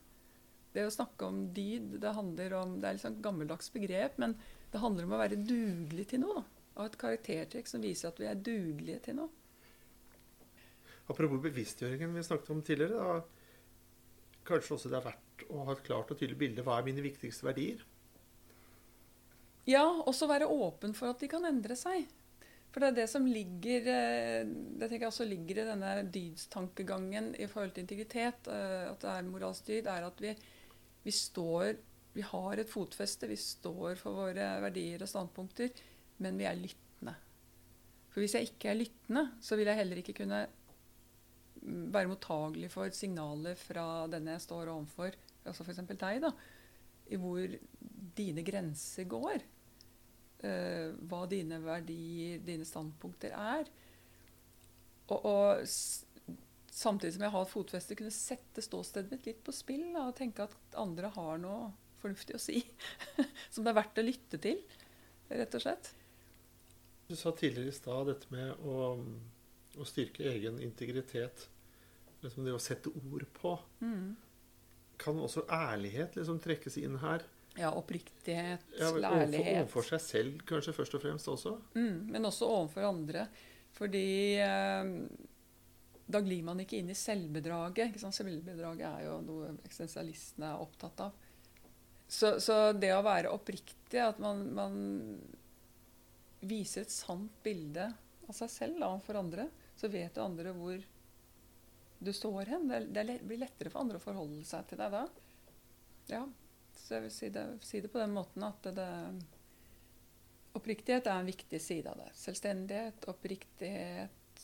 Det 0.73 0.87
å 0.87 0.93
snakke 0.93 1.27
om 1.29 1.43
dyd, 1.53 1.99
det 2.01 2.15
handler 2.17 2.55
om, 2.57 2.79
det 2.81 2.89
er 2.89 2.97
litt 2.97 3.05
sånn 3.05 3.21
gammeldags 3.21 3.69
begrep, 3.73 4.17
men 4.21 4.33
det 4.73 4.81
handler 4.81 5.05
om 5.05 5.13
å 5.13 5.21
være 5.21 5.37
dugelig 5.37 6.07
til 6.09 6.23
noe. 6.23 6.41
da. 6.41 6.49
Av 6.73 6.87
et 6.89 6.97
karaktertrekk 6.97 7.67
som 7.69 7.83
viser 7.85 8.09
at 8.09 8.17
vi 8.17 8.25
er 8.25 8.39
dugelige 8.39 9.03
til 9.05 9.19
noe. 9.19 9.29
Apropos 11.11 11.41
bevisstgjøringen 11.43 12.15
vi 12.15 12.23
snakket 12.25 12.49
om 12.55 12.63
tidligere. 12.65 12.97
Da. 12.97 13.21
kanskje 14.47 14.73
også 14.75 14.89
det 14.89 14.97
er 14.97 15.05
verdt 15.05 15.45
å 15.51 15.65
ha 15.67 15.75
et 15.75 15.83
klart 15.85 16.11
og 16.11 16.17
tydelig 16.17 16.39
bilde. 16.39 16.65
Hva 16.65 16.79
er 16.79 16.87
mine 16.87 17.03
viktigste 17.05 17.45
verdier? 17.45 17.83
Ja, 19.69 19.85
også 19.85 20.27
være 20.27 20.49
åpen 20.49 20.95
for 20.97 21.13
at 21.13 21.21
de 21.21 21.29
kan 21.31 21.45
endre 21.47 21.77
seg. 21.79 22.07
For 22.73 22.81
det 22.81 22.89
er 22.89 22.95
det 23.03 23.09
som 23.12 23.25
ligger 23.29 23.88
eh, 23.93 24.47
det 24.49 24.88
tenker 24.88 25.05
jeg 25.05 25.12
også 25.12 25.27
ligger 25.29 25.62
i 25.62 25.65
denne 25.67 25.91
dydstankegangen 26.09 27.33
i 27.38 27.45
forhold 27.49 27.75
til 27.75 27.86
integritet, 27.86 28.49
eh, 28.49 28.88
at 28.89 29.03
det 29.03 29.12
er 29.12 29.27
moralsk 29.27 29.69
dyd, 29.69 29.89
er 29.93 30.07
at 30.07 30.23
vi, 30.23 30.33
vi 31.05 31.13
står 31.13 31.75
Vi 32.13 32.21
har 32.21 32.59
et 32.62 32.69
fotfeste, 32.69 33.25
vi 33.25 33.38
står 33.41 33.97
for 33.97 34.13
våre 34.13 34.49
verdier 34.62 35.01
og 35.01 35.09
standpunkter, 35.09 35.71
men 36.21 36.36
vi 36.38 36.45
er 36.45 36.59
lyttende. 36.59 37.15
For 38.13 38.21
hvis 38.21 38.36
jeg 38.38 38.51
ikke 38.51 38.69
er 38.69 38.77
lyttende, 38.77 39.23
så 39.41 39.57
vil 39.57 39.65
jeg 39.65 39.79
heller 39.79 39.97
ikke 39.97 40.13
kunne 40.19 40.43
være 41.63 42.12
mottagelig 42.12 42.69
for 42.69 42.93
signaler 42.93 43.57
fra 43.57 44.05
den 44.13 44.29
jeg 44.29 44.43
står 44.45 44.69
overfor, 44.75 45.17
altså 45.41 45.65
f.eks. 45.65 45.81
deg, 45.89 46.21
da, 46.21 46.29
i 47.09 47.17
hvor 47.17 47.57
dine 48.17 48.45
grenser 48.45 49.09
går 49.09 49.41
uh, 50.43 50.93
hva 51.10 51.23
dine 51.32 51.60
verdier, 51.63 52.41
dine 52.45 52.67
standpunkter 52.67 53.36
er. 53.38 53.69
Og, 55.10 55.19
og 55.19 55.67
samtidig 56.73 57.15
som 57.15 57.25
jeg 57.27 57.36
har 57.36 57.49
fotfeste, 57.49 57.97
kunne 57.99 58.13
sette 58.13 58.63
ståstedet 58.65 59.12
mitt 59.13 59.27
litt 59.29 59.41
på 59.45 59.56
spill 59.56 59.89
da, 59.93 60.08
og 60.10 60.17
tenke 60.17 60.47
at 60.47 60.79
andre 60.79 61.12
har 61.15 61.41
noe 61.41 61.71
fornuftig 62.03 62.36
å 62.36 62.41
si 62.41 62.62
som 63.53 63.63
det 63.63 63.71
er 63.71 63.79
verdt 63.79 64.01
å 64.01 64.06
lytte 64.06 64.39
til, 64.43 64.60
rett 65.32 65.60
og 65.60 65.63
slett. 65.63 65.93
Du 67.08 67.15
sa 67.19 67.34
tidligere 67.36 67.69
i 67.69 67.75
stad 67.75 68.08
dette 68.10 68.29
med 68.34 68.65
å, 68.65 68.93
å, 69.77 69.86
styrke 69.88 70.25
egen 70.32 70.60
integritet. 70.63 71.47
Liksom 72.23 72.47
det 72.47 72.56
å 72.56 72.62
sette 72.63 72.89
ord 72.89 73.25
på. 73.36 73.58
Mm. 73.84 74.15
Kan 75.01 75.19
også 75.19 75.43
ærlighet 75.51 76.15
liksom 76.17 76.39
trekkes 76.43 76.79
inn 76.79 76.95
her? 77.03 77.25
Ja, 77.59 77.69
oppriktighet, 77.77 78.63
ja, 78.79 78.89
lærlighet. 78.97 79.59
Overfor 79.61 79.85
seg 79.85 80.01
selv 80.01 80.45
kanskje 80.49 80.73
først 80.73 80.95
og 80.97 81.03
fremst 81.03 81.29
også? 81.29 81.51
Mm, 81.77 82.09
men 82.15 82.25
også 82.25 82.49
overfor 82.49 82.87
andre. 82.87 83.27
Fordi 83.77 84.07
eh, 84.41 84.89
da 86.05 86.21
glir 86.25 86.41
man 86.45 86.63
ikke 86.63 86.79
inn 86.81 86.89
i 86.89 86.97
selvbedraget. 86.97 87.93
Ikke 87.93 88.11
selvbedraget 88.13 88.87
er 88.89 89.05
jo 89.05 89.19
noe 89.25 89.53
eksistensialistene 89.61 90.49
er 90.49 90.65
opptatt 90.65 91.05
av. 91.05 91.21
Så, 92.07 92.35
så, 92.43 92.57
det 92.77 92.91
å 92.93 93.05
være 93.05 93.31
oppriktig, 93.33 94.01
at 94.01 94.19
man, 94.21 94.43
man, 94.53 94.75
viser 96.43 96.83
et 96.83 96.91
sant 96.91 97.31
bilde 97.45 97.85
av 98.27 98.35
seg 98.35 98.49
selv 98.51 98.81
da, 98.81 98.89
for 99.05 99.17
andre, 99.17 99.47
så 99.79 99.87
vet 99.89 100.17
jo 100.17 100.25
andre 100.25 100.51
hvor 100.57 100.81
du 102.03 102.11
står 102.13 102.51
hen. 102.51 102.67
Det, 102.67 102.83
det 102.93 103.21
blir 103.23 103.45
lettere 103.45 103.71
for 103.71 103.85
andre 103.85 104.01
å 104.01 104.03
forholde 104.03 104.43
seg 104.45 104.67
til 104.69 104.81
deg 104.81 104.93
da. 104.93 105.03
Ja, 106.11 106.25
så 106.79 106.97
jeg 106.97 107.05
vil 107.05 107.13
si 107.13 107.29
det, 107.33 107.45
si 107.65 107.81
det 107.83 107.91
på 107.93 108.01
den 108.01 108.13
måten 108.15 108.45
at 108.47 108.69
det, 108.75 108.89
Oppriktighet 110.53 111.07
er 111.09 111.17
en 111.17 111.25
viktig 111.25 111.57
side 111.62 111.89
av 111.89 111.97
det. 111.97 112.12
Selvstendighet, 112.13 113.07
oppriktighet, 113.09 114.43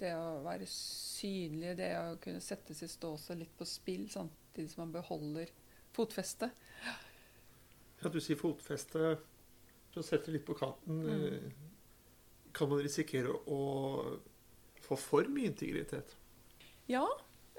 det 0.00 0.10
å 0.12 0.42
være 0.44 0.66
synlig, 0.68 1.78
det 1.78 1.94
å 1.96 2.18
kunne 2.20 2.42
sette 2.44 2.76
sitt 2.76 2.92
ståsted 2.92 3.40
litt 3.40 3.54
på 3.56 3.64
spill 3.68 4.04
samtidig 4.12 4.74
som 4.74 4.82
man 4.84 4.92
beholder 4.98 5.48
fotfestet. 5.96 6.52
Ja, 8.02 8.12
du 8.12 8.20
sier 8.20 8.36
fotfeste. 8.40 9.14
For 9.90 10.02
å 10.02 10.06
sette 10.06 10.30
litt 10.30 10.44
på 10.46 10.54
kanten 10.54 11.00
mm. 11.02 11.48
Kan 12.54 12.68
man 12.70 12.78
risikere 12.82 13.32
å 13.50 13.62
få 14.82 14.96
for 14.98 15.28
mye 15.30 15.50
integritet? 15.50 16.16
Ja. 16.90 17.04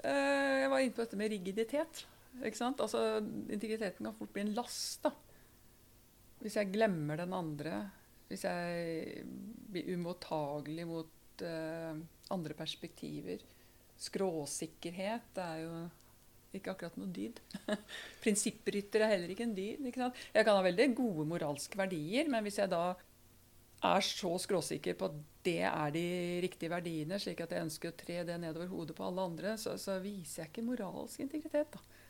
Eh, 0.04 0.62
jeg 0.62 0.70
var 0.72 0.82
inne 0.84 0.94
på 0.96 1.04
dette 1.04 1.18
med 1.20 1.32
rigiditet. 1.32 2.02
Ikke 2.40 2.58
sant? 2.58 2.80
Altså, 2.80 3.20
integriteten 3.52 4.06
kan 4.08 4.16
fort 4.16 4.32
bli 4.32 4.46
en 4.46 4.54
last. 4.56 5.04
da. 5.04 5.12
Hvis 6.42 6.56
jeg 6.58 6.72
glemmer 6.72 7.20
den 7.20 7.34
andre, 7.36 7.84
hvis 8.30 8.46
jeg 8.48 9.26
blir 9.72 9.92
umottagelig 9.94 10.86
mot 10.88 11.44
uh, 11.44 11.98
andre 12.32 12.56
perspektiver. 12.56 13.44
Skråsikkerhet 14.02 15.38
er 15.38 15.62
jo 15.62 15.74
ikke 16.56 16.74
akkurat 16.74 16.98
noe 17.00 17.12
dyd. 17.12 17.38
Prinsipprytter 18.22 19.04
er 19.04 19.14
heller 19.14 19.32
ikke 19.32 19.46
en 19.46 19.56
dyd. 19.56 19.86
Ikke 19.88 20.02
sant? 20.02 20.20
Jeg 20.34 20.46
kan 20.48 20.58
ha 20.58 20.66
veldig 20.66 20.88
gode 20.98 21.28
moralske 21.30 21.78
verdier, 21.80 22.28
men 22.32 22.44
hvis 22.44 22.60
jeg 22.60 22.72
da 22.72 22.92
er 23.82 24.04
så 24.06 24.30
skråsikker 24.38 24.94
på 24.98 25.08
at 25.08 25.14
det 25.42 25.62
er 25.66 25.94
de 25.94 26.04
riktige 26.44 26.70
verdiene, 26.70 27.18
slik 27.18 27.40
at 27.42 27.54
jeg 27.54 27.66
ønsker 27.66 27.90
å 27.90 27.96
tre 27.98 28.20
det 28.28 28.36
nedover 28.38 28.70
hodet 28.70 28.94
på 28.98 29.06
alle 29.08 29.24
andre, 29.26 29.56
så, 29.58 29.74
så 29.80 29.96
viser 30.02 30.44
jeg 30.44 30.52
ikke 30.52 30.66
moralsk 30.68 31.24
integritet. 31.24 31.74
da. 31.74 32.01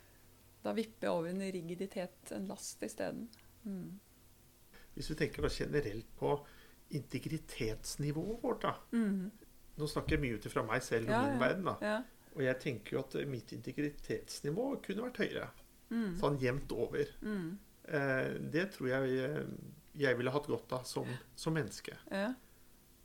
Da 0.63 0.73
vipper 0.75 1.09
jeg 1.09 1.13
over 1.13 1.29
en 1.29 1.43
rigiditet, 1.43 2.33
en 2.35 2.47
last, 2.47 2.83
isteden. 2.85 3.27
Mm. 3.63 3.99
Hvis 4.93 5.09
vi 5.11 5.17
tenker 5.19 5.45
da 5.45 5.51
generelt 5.51 6.09
på 6.19 6.35
integritetsnivået 6.93 8.43
vårt, 8.43 8.63
da. 8.63 8.73
Mm. 8.91 9.31
Nå 9.79 9.89
snakker 9.89 10.15
jeg 10.15 10.23
mye 10.23 10.37
ut 10.37 10.47
ifra 10.47 10.63
meg 10.67 10.83
selv 10.85 11.09
og 11.09 11.15
ja, 11.15 11.21
min 11.25 11.35
ja. 11.35 11.41
verden. 11.41 11.69
da. 11.71 11.75
Ja. 11.81 11.99
Og 12.33 12.43
jeg 12.45 12.59
tenker 12.61 12.97
jo 12.97 13.03
at 13.03 13.15
mitt 13.29 13.51
integritetsnivå 13.53 14.67
kunne 14.85 15.07
vært 15.07 15.21
høyere. 15.23 15.49
Mm. 15.93 16.11
Sånn 16.21 16.39
jevnt 16.41 16.73
over. 16.75 17.09
Mm. 17.21 17.49
Eh, 17.83 18.29
det 18.53 18.69
tror 18.75 18.89
jeg 18.89 19.17
eh, 19.25 19.41
jeg 19.99 20.17
ville 20.17 20.33
hatt 20.33 20.49
godt 20.49 20.73
av 20.77 20.87
som, 20.89 21.09
som 21.37 21.53
menneske. 21.57 21.97
Ja. 22.09 22.31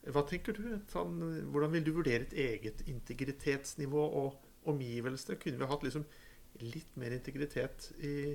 Hva 0.09 0.23
tenker 0.29 0.57
du? 0.57 0.79
Sånn, 0.89 1.19
hvordan 1.53 1.75
vil 1.75 1.85
du 1.89 1.93
vurdere 1.99 2.25
et 2.29 2.37
eget 2.39 2.85
integritetsnivå 2.89 4.05
og 4.23 4.69
omgivelsene? 4.71 5.37
Kunne 5.43 5.61
vi 5.61 5.69
hatt 5.73 5.85
liksom 5.85 6.07
litt 6.63 6.97
mer 6.99 7.15
integritet 7.17 7.91
i, 8.05 8.35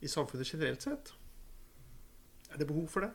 i 0.00 0.10
samfunnet 0.10 0.48
generelt 0.48 0.86
sett? 0.86 1.12
Er 2.52 2.60
det 2.60 2.68
behov 2.68 2.88
for 2.92 3.06
det? 3.06 3.12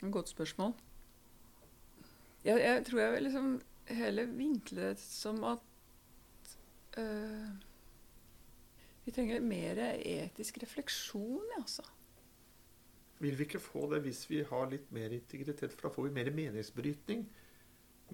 Et 0.00 0.12
godt 0.12 0.28
spørsmål. 0.32 0.72
Jeg, 2.44 2.60
jeg, 2.60 2.84
tror 2.86 3.00
jeg 3.00 3.12
vil 3.12 3.26
liksom 3.28 3.50
heller 3.90 4.30
vinkle 4.32 4.88
det 4.90 5.00
som 5.02 5.42
at 5.44 6.54
øh, 6.98 7.48
vi 9.04 9.12
trenger 9.12 9.40
mer 9.44 9.80
etisk 9.98 10.62
refleksjon, 10.62 11.44
altså. 11.58 11.84
Vil 13.20 13.36
vi 13.36 13.44
ikke 13.44 13.60
få 13.60 13.84
det 13.92 14.00
hvis 14.06 14.22
vi 14.30 14.40
har 14.48 14.70
litt 14.70 14.92
mer 14.92 15.12
integritet? 15.12 15.74
For 15.74 15.88
da 15.88 15.92
får 15.92 16.08
vi 16.08 16.12
mer 16.16 16.30
meningsbrytning. 16.32 17.26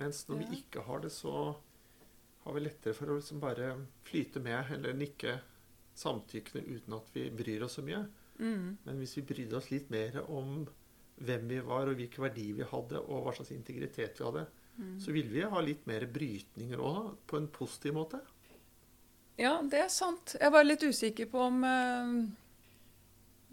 Mens 0.01 0.25
når 0.29 0.41
ja. 0.41 0.49
vi 0.49 0.59
ikke 0.65 0.83
har 0.83 1.05
det, 1.05 1.13
så 1.15 1.55
har 2.47 2.55
vi 2.55 2.63
lettere 2.63 2.95
for 2.95 3.11
å 3.11 3.19
liksom 3.19 3.43
bare 3.43 3.73
flyte 4.07 4.41
med 4.43 4.73
eller 4.77 4.95
nikke 4.95 5.33
samtykkende 5.99 6.77
uten 6.77 6.95
at 6.95 7.09
vi 7.15 7.27
bryr 7.35 7.65
oss 7.67 7.79
så 7.81 7.83
mye. 7.83 8.05
Mm. 8.39 8.77
Men 8.85 9.01
hvis 9.01 9.17
vi 9.19 9.25
brydde 9.27 9.59
oss 9.59 9.73
litt 9.73 9.91
mer 9.91 10.21
om 10.29 10.61
hvem 11.17 11.49
vi 11.49 11.59
var, 11.65 11.89
og 11.89 11.99
hvilke 11.99 12.23
verdier 12.23 12.61
vi 12.61 12.69
hadde, 12.71 13.01
og 13.01 13.25
hva 13.25 13.35
slags 13.35 13.51
integritet 13.57 14.21
vi 14.21 14.27
hadde, 14.29 14.45
mm. 14.77 14.97
så 15.03 15.15
ville 15.17 15.33
vi 15.33 15.47
ha 15.49 15.63
litt 15.65 15.87
mer 15.89 16.07
brytninger 16.13 16.83
òg, 16.83 17.15
på 17.27 17.41
en 17.41 17.49
positiv 17.53 17.97
måte. 17.97 18.21
Ja, 19.41 19.59
det 19.65 19.81
er 19.83 19.93
sant. 19.93 20.37
Jeg 20.39 20.53
var 20.53 20.65
litt 20.65 20.85
usikker 20.85 21.29
på 21.33 21.41
om 21.49 21.65
eh, 21.67 22.13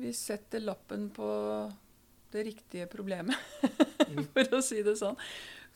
vi 0.04 0.14
setter 0.16 0.64
lappen 0.64 1.10
på 1.16 1.30
det 2.34 2.46
riktige 2.50 2.86
problemet, 2.92 3.40
mm. 4.10 4.28
for 4.36 4.60
å 4.60 4.62
si 4.66 4.84
det 4.86 4.98
sånn. 5.00 5.18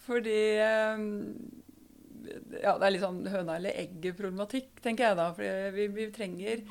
Fordi 0.08 0.40
uh, 0.64 1.02
ja, 2.62 2.76
det 2.78 2.88
er 2.88 2.94
litt 2.94 3.04
sånn 3.04 3.24
høna 3.32 3.58
eller 3.60 3.80
egget-problematikk, 3.84 4.78
tenker 4.84 5.10
jeg 5.10 5.20
da. 5.20 5.30
For 5.38 5.72
vi, 5.76 5.88
vi, 5.96 6.08
trenger 6.16 6.64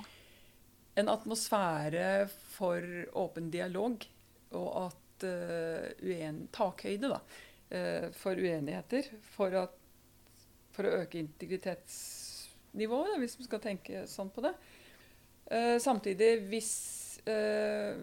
en 1.01 1.11
atmosfære 1.13 2.07
for 2.57 2.87
åpen 3.25 3.51
dialog, 3.53 4.07
og 4.57 4.69
at 4.87 5.27
uh, 5.29 6.07
uen, 6.07 6.47
takhøyde 6.55 7.11
da, 7.13 7.21
uh, 7.75 8.09
for 8.17 8.41
uenigheter. 8.41 9.11
For, 9.35 9.57
at, 9.67 9.77
for, 10.77 10.89
å 10.89 11.03
øke 11.03 11.21
integritetsnivået, 11.21 13.13
da, 13.13 13.21
hvis 13.23 13.37
man 13.41 13.51
skal 13.51 13.65
tenke 13.65 14.07
sånn 14.11 14.33
på 14.33 14.45
det. 14.47 14.55
Uh, 15.51 15.77
samtidig, 15.83 16.33
hvis 16.51 16.73
ja, 17.27 17.97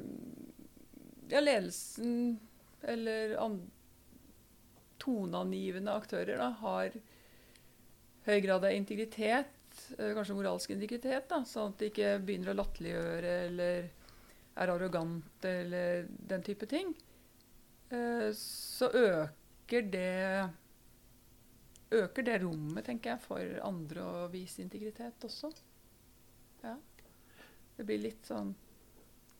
ledelsen 1.40 2.34
eller 2.92 3.38
toneangivende 5.00 5.94
aktører 5.96 6.42
da, 6.42 6.50
har 6.60 6.98
høy 8.28 8.40
grad 8.44 8.66
av 8.66 8.72
integritet, 8.72 9.80
eh, 9.98 10.14
kanskje 10.16 10.38
moralsk 10.38 10.74
integritet, 10.76 11.28
da, 11.30 11.44
sånn 11.48 11.74
at 11.74 11.82
de 11.82 11.92
ikke 11.92 12.16
begynner 12.24 12.54
å 12.54 12.60
latterliggjøre 12.62 13.36
eller 13.50 13.90
er 14.54 14.70
arrogante 14.70 15.50
eller 15.64 16.06
den 16.30 16.44
type 16.46 16.68
ting, 16.70 16.94
eh, 17.90 18.30
så 18.38 18.92
øker 18.94 19.90
det 19.92 20.50
øker 21.94 22.26
det 22.26 22.40
rommet, 22.42 22.86
tenker 22.86 23.14
jeg, 23.14 23.22
for 23.22 23.60
andre 23.66 24.04
å 24.04 24.28
vise 24.34 24.64
integritet 24.64 25.26
også. 25.28 25.52
Ja. 26.64 26.78
Det 27.78 27.86
blir 27.88 28.02
litt 28.02 28.26
sånn 28.26 28.54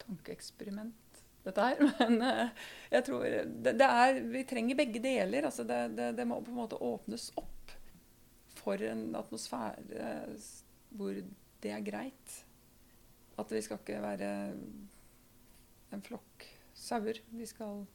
tankeeksperiment, 0.04 1.24
dette 1.46 1.68
her. 1.70 1.82
Men 2.02 2.20
uh, 2.22 2.68
jeg 2.94 3.08
tror 3.08 3.26
det, 3.26 3.76
det, 3.80 3.90
er 3.90 4.22
Vi 4.34 4.46
trenger 4.50 4.80
begge 4.80 5.02
deler. 5.04 5.50
Altså 5.50 5.66
det, 5.68 5.82
det, 5.98 6.12
det, 6.20 6.28
må 6.30 6.42
på 6.44 6.54
en 6.54 6.62
måte 6.64 6.80
åpnes 6.82 7.32
opp 7.40 7.53
for 8.64 8.82
en 8.88 9.14
atmosfære 9.20 10.10
hvor 10.94 11.14
det 11.64 11.72
er 11.72 11.84
greit. 11.86 12.36
At 13.40 13.50
vi 13.52 13.62
skal 13.66 13.80
ikke 13.82 14.02
være 14.04 14.30
en 15.94 16.02
flokk 16.06 16.46
sauer. 16.78 17.20
Vi 17.34 17.46
skal 17.50 17.86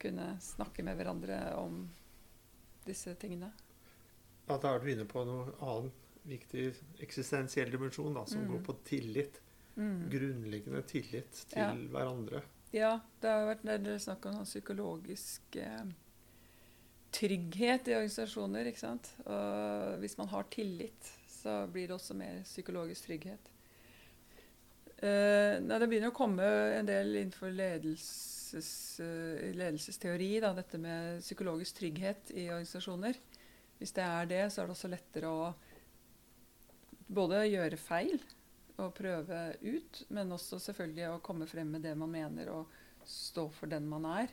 kunne 0.00 0.34
snakke 0.40 0.82
med 0.84 0.96
hverandre 0.98 1.38
om 1.60 1.84
disse 2.86 3.14
tingene. 3.20 3.52
Ja, 4.48 4.58
Da 4.58 4.74
er 4.74 4.78
du 4.82 4.90
inne 4.92 5.06
på 5.08 5.22
noe 5.24 5.54
annen 5.64 5.92
viktig 6.28 6.66
eksistensiell 7.04 7.70
dimensjon, 7.72 8.14
da, 8.14 8.24
som 8.26 8.42
Mm. 8.44 8.50
går 8.52 8.62
på 8.64 8.74
tillit. 8.84 9.40
Mm. 9.76 10.08
Grunnleggende 10.10 10.82
tillit 10.86 11.32
til 11.48 11.58
Ja. 11.62 11.72
hverandre. 11.74 12.42
Ja, 12.72 13.00
det 13.20 13.28
har 13.30 13.54
vært 13.54 14.00
snakk 14.00 14.26
om 14.26 14.32
sånn 14.34 14.44
psykologisk 14.62 15.56
eh, 15.56 15.84
trygghet 17.14 17.88
i 17.88 17.96
organisasjoner. 17.96 18.70
ikke 18.70 18.82
sant? 18.82 19.10
Og 19.24 19.98
hvis 20.02 20.16
man 20.18 20.30
har 20.32 20.46
tillit, 20.52 21.10
så 21.30 21.64
blir 21.70 21.88
det 21.88 21.96
også 21.96 22.16
mer 22.18 22.42
psykologisk 22.46 23.08
trygghet. 23.08 23.50
Uh, 25.04 25.60
nei, 25.60 25.76
det 25.76 25.88
begynner 25.90 26.12
å 26.12 26.16
komme 26.16 26.44
en 26.78 26.86
del 26.88 27.10
innenfor 27.18 27.52
ledelses, 27.52 28.68
uh, 29.02 29.50
ledelsesteori, 29.52 30.30
da, 30.40 30.54
dette 30.56 30.80
med 30.80 31.18
psykologisk 31.20 31.82
trygghet 31.82 32.32
i 32.32 32.46
organisasjoner. 32.48 33.18
Hvis 33.80 33.92
det 33.92 34.06
er 34.06 34.30
det, 34.30 34.44
så 34.54 34.62
er 34.62 34.70
det 34.70 34.76
også 34.76 34.92
lettere 34.92 35.28
å 35.28 35.50
både 37.14 37.42
gjøre 37.50 37.80
feil 37.80 38.16
og 38.80 38.94
prøve 38.96 39.42
ut, 39.60 40.00
men 40.14 40.32
også 40.34 40.58
selvfølgelig 40.62 41.10
å 41.10 41.20
komme 41.26 41.46
frem 41.50 41.74
med 41.76 41.84
det 41.84 41.92
man 41.98 42.10
mener 42.10 42.50
og 42.54 42.72
stå 43.04 43.48
for 43.52 43.70
den 43.70 43.86
man 43.90 44.06
er. 44.08 44.32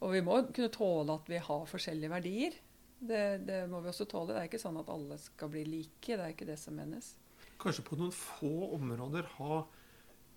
Og 0.00 0.14
vi 0.14 0.22
må 0.24 0.38
kunne 0.48 0.72
tåle 0.72 1.16
at 1.20 1.28
vi 1.28 1.40
har 1.44 1.66
forskjellige 1.68 2.12
verdier. 2.12 2.56
Det, 3.00 3.24
det 3.48 3.60
må 3.68 3.80
vi 3.84 3.90
også 3.92 4.06
tåle. 4.08 4.32
Det 4.34 4.40
er 4.40 4.48
ikke 4.48 4.62
sånn 4.62 4.80
at 4.80 4.88
alle 4.92 5.18
skal 5.20 5.52
bli 5.52 5.66
like. 5.68 6.08
Det 6.08 6.20
er 6.20 6.32
ikke 6.32 6.48
det 6.48 6.58
som 6.60 6.76
menes. 6.76 7.14
Kanskje 7.60 7.84
på 7.84 7.98
noen 8.00 8.14
få 8.16 8.70
områder 8.76 9.28
ha 9.36 9.60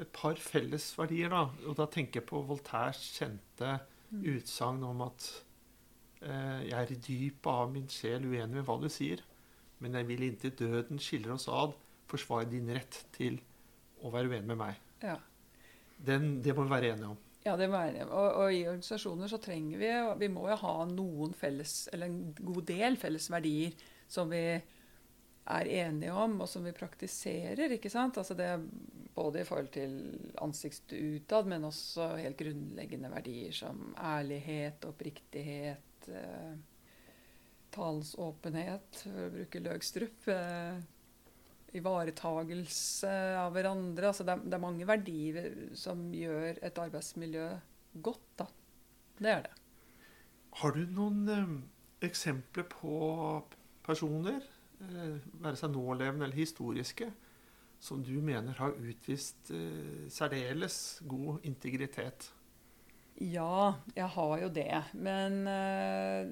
et 0.03 0.09
par 0.15 0.39
felles 0.41 0.89
verdier, 0.97 1.31
da. 1.31 1.47
Og 1.69 1.77
da 1.79 1.87
tenker 1.91 2.19
jeg 2.19 2.27
på 2.31 2.43
Voltaires 2.47 3.01
kjente 3.15 3.77
Mm. 4.13 4.25
utsagn 4.37 4.83
om 4.85 4.99
at 5.07 5.23
eh, 6.21 6.67
jeg 6.67 6.77
er 6.77 6.91
i 6.93 6.99
dypet 7.01 7.47
av 7.49 7.71
min 7.73 7.87
sjel 7.89 8.27
uenig 8.29 8.59
med 8.59 8.65
hva 8.67 8.75
du 8.77 8.85
sier, 8.91 9.23
men 9.81 9.97
jeg 9.97 10.05
vil 10.05 10.25
inntil 10.27 10.53
døden 10.59 11.01
skiller 11.01 11.33
oss 11.33 11.47
ad, 11.49 11.73
forsvare 12.11 12.45
din 12.51 12.69
rett 12.75 12.99
til 13.15 13.39
å 14.05 14.11
være 14.13 14.29
uenig 14.29 14.51
med 14.51 14.59
meg. 14.59 14.83
Ja. 15.01 15.15
Den, 15.97 16.43
det 16.45 16.53
må 16.53 16.67
vi 16.67 16.75
være 16.75 16.91
enige 16.93 17.09
om. 17.15 17.22
Ja, 17.43 17.57
det 17.59 17.67
må 17.67 17.79
jeg 17.83 18.05
og, 18.07 18.37
og 18.39 18.53
i 18.55 18.61
organisasjoner 18.63 19.27
så 19.31 19.39
trenger 19.43 19.81
vi 19.81 19.89
Vi 20.21 20.29
må 20.31 20.45
jo 20.47 20.59
ha 20.61 20.75
noen 20.87 21.33
felles, 21.35 21.89
eller 21.91 22.07
en 22.07 22.31
god 22.39 22.63
del 22.69 22.95
felles 22.99 23.27
verdier 23.31 23.75
som 24.07 24.31
vi 24.31 24.45
er 25.43 25.69
enige 25.83 26.13
om, 26.15 26.37
og 26.39 26.47
som 26.47 26.63
vi 26.63 26.71
praktiserer. 26.75 27.75
ikke 27.75 27.91
sant? 27.91 28.17
Altså 28.17 28.37
det 28.39 28.51
Både 29.13 29.43
i 29.43 29.45
forhold 29.45 29.67
til 29.69 29.91
ansiktet 30.41 30.97
utad, 30.97 31.45
men 31.45 31.67
også 31.67 32.15
helt 32.17 32.37
grunnleggende 32.39 33.11
verdier 33.11 33.51
som 33.53 33.91
ærlighet, 34.01 34.87
oppriktighet, 34.89 36.07
eh, 36.09 36.55
talens 37.69 38.15
for 39.03 39.27
å 39.27 39.29
bruke 39.35 39.61
Løgstrup. 39.61 40.25
Eh, 40.33 40.81
ivaretagelse 41.77 43.11
av 43.39 43.53
hverandre. 43.55 44.09
Altså 44.11 44.25
det, 44.27 44.35
er, 44.35 44.45
det 44.47 44.57
er 44.57 44.63
mange 44.63 44.87
verdier 44.87 45.49
som 45.77 46.05
gjør 46.13 46.61
et 46.61 46.81
arbeidsmiljø 46.85 47.47
godt, 48.05 48.27
da. 48.41 48.47
Det 49.19 49.31
er 49.31 49.45
det. 49.47 49.53
Har 50.59 50.75
du 50.75 50.83
noen 50.93 51.21
eh, 51.33 51.53
eksempler 52.05 52.67
på 52.69 52.95
personer, 53.85 54.41
eh, 54.81 55.17
være 55.41 55.59
seg 55.59 55.73
nålevende 55.73 56.27
eller 56.27 56.37
historiske, 56.37 57.09
som 57.83 58.03
du 58.05 58.13
mener 58.23 58.55
har 58.61 58.77
utvist 58.79 59.51
eh, 59.51 60.05
særdeles 60.13 61.01
god 61.09 61.43
integritet? 61.47 62.29
Ja, 63.21 63.75
jeg 63.95 64.09
har 64.15 64.37
jo 64.41 64.49
det. 64.53 64.83
Men 64.93 65.43
eh, 65.49 66.31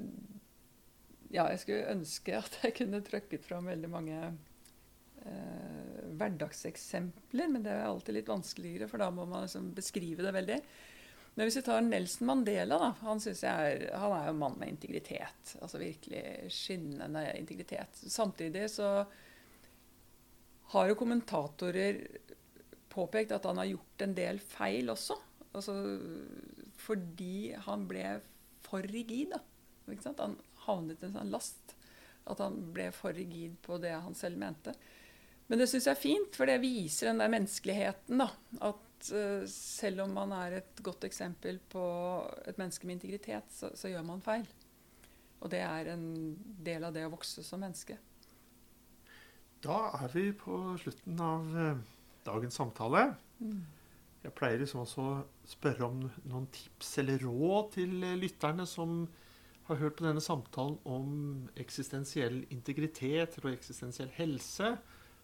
ja, 1.32 1.48
jeg 1.52 1.60
skulle 1.62 1.92
ønske 1.94 2.38
at 2.40 2.58
jeg 2.64 2.78
kunne 2.80 3.04
trøkket 3.06 3.46
fram 3.46 3.70
veldig 3.70 3.92
mange 3.92 4.22
eh, 5.26 6.08
hverdagseksempler. 6.20 7.52
Men 7.52 7.66
det 7.66 7.74
er 7.76 7.86
alltid 7.88 8.18
litt 8.20 8.32
vanskeligere, 8.32 8.90
for 8.92 9.04
da 9.04 9.12
må 9.14 9.28
man 9.30 9.46
liksom 9.46 9.72
beskrive 9.78 10.26
det 10.26 10.34
veldig. 10.36 10.60
Men 11.34 11.48
hvis 11.48 11.62
vi 11.62 11.64
tar 11.64 11.84
Nelson 11.86 12.28
Mandela, 12.28 12.78
da, 12.80 12.90
han, 13.06 13.22
er, 13.24 13.86
han 13.96 14.16
er 14.18 14.26
jo 14.28 14.38
mann 14.40 14.58
med 14.60 14.74
integritet. 14.74 15.54
Altså 15.62 15.80
virkelig 15.80 16.52
skinnende 16.52 17.24
integritet. 17.40 18.02
Samtidig 18.04 18.66
så 18.74 18.90
har 20.74 20.88
jo 20.90 20.98
kommentatorer 21.00 22.02
påpekt 22.92 23.32
at 23.36 23.48
han 23.48 23.60
har 23.62 23.70
gjort 23.72 24.04
en 24.04 24.16
del 24.16 24.42
feil 24.44 24.92
også. 24.92 25.16
Altså, 25.56 25.76
fordi 26.80 27.54
han 27.68 27.88
ble 27.88 28.06
for 28.64 28.84
rigid. 28.92 29.32
Da. 29.32 29.42
Han 30.20 30.38
havnet 30.68 31.02
i 31.02 31.08
en 31.08 31.16
sånn 31.16 31.32
last. 31.34 31.76
At 32.30 32.44
han 32.44 32.60
ble 32.76 32.90
for 32.96 33.16
rigid 33.16 33.56
på 33.66 33.80
det 33.82 33.96
han 33.96 34.16
selv 34.18 34.40
mente. 34.42 34.76
Men 35.52 35.60
det 35.60 35.68
syns 35.68 35.90
jeg 35.90 35.98
er 35.98 36.00
fint, 36.00 36.38
for 36.38 36.48
det 36.48 36.62
viser 36.64 37.10
den 37.10 37.20
der 37.20 37.32
menneskeligheten. 37.34 38.22
Da. 38.24 38.30
At 38.72 39.10
uh, 39.12 39.44
selv 39.52 40.06
om 40.06 40.14
man 40.16 40.32
er 40.38 40.62
et 40.62 40.80
godt 40.86 41.04
eksempel 41.04 41.60
på 41.72 41.84
et 42.48 42.56
menneske 42.62 42.88
med 42.88 43.02
integritet, 43.02 43.52
så, 43.52 43.74
så 43.76 43.92
gjør 43.92 44.06
man 44.08 44.24
feil. 44.24 44.48
Og 45.42 45.52
det 45.52 45.60
er 45.66 45.92
en 45.92 46.08
del 46.64 46.86
av 46.88 46.96
det 46.96 47.04
å 47.04 47.12
vokse 47.12 47.44
som 47.44 47.60
menneske. 47.66 47.98
Da 49.62 49.92
er 50.00 50.14
vi 50.14 50.30
på 50.34 50.56
slutten 50.82 51.20
av 51.22 51.58
eh, 51.60 51.82
dagens 52.26 52.56
samtale. 52.58 53.04
Jeg 54.22 54.34
pleier 54.38 54.62
liksom 54.62 54.86
også 54.86 55.04
å 55.04 55.20
spørre 55.50 55.90
om 55.90 56.00
noen 56.30 56.48
tips 56.54 56.96
eller 57.02 57.22
råd 57.26 57.74
til 57.76 57.94
eh, 58.08 58.18
lytterne 58.22 58.66
som 58.70 59.04
har 59.68 59.82
hørt 59.82 60.00
på 60.00 60.08
denne 60.08 60.24
samtalen 60.24 60.80
om 60.88 61.12
eksistensiell 61.62 62.42
integritet 62.54 63.38
og 63.44 63.52
eksistensiell 63.52 64.10
helse, 64.16 64.74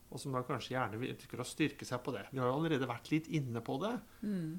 og 0.07 0.21
som 0.21 0.35
da 0.35 0.43
kanskje 0.47 0.75
gjerne 0.75 1.11
ønsker 1.11 1.41
å 1.41 1.47
styrke 1.47 1.87
seg 1.87 2.01
på 2.03 2.13
det. 2.15 2.25
Vi 2.31 2.39
har 2.39 2.49
jo 2.49 2.57
allerede 2.59 2.89
vært 2.89 3.11
litt 3.11 3.27
inne 3.27 3.63
på 3.63 3.75
det. 3.81 3.93
Mm. 4.23 4.51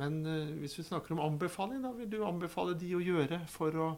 Men 0.00 0.22
uh, 0.26 0.54
hvis 0.62 0.78
vi 0.80 0.86
snakker 0.88 1.14
om 1.14 1.22
anbefaling, 1.22 1.84
da 1.84 1.92
vil 1.96 2.10
du 2.10 2.22
anbefale 2.26 2.74
de 2.78 2.94
å 2.96 3.02
gjøre 3.02 3.42
for 3.52 3.78
å 3.78 3.90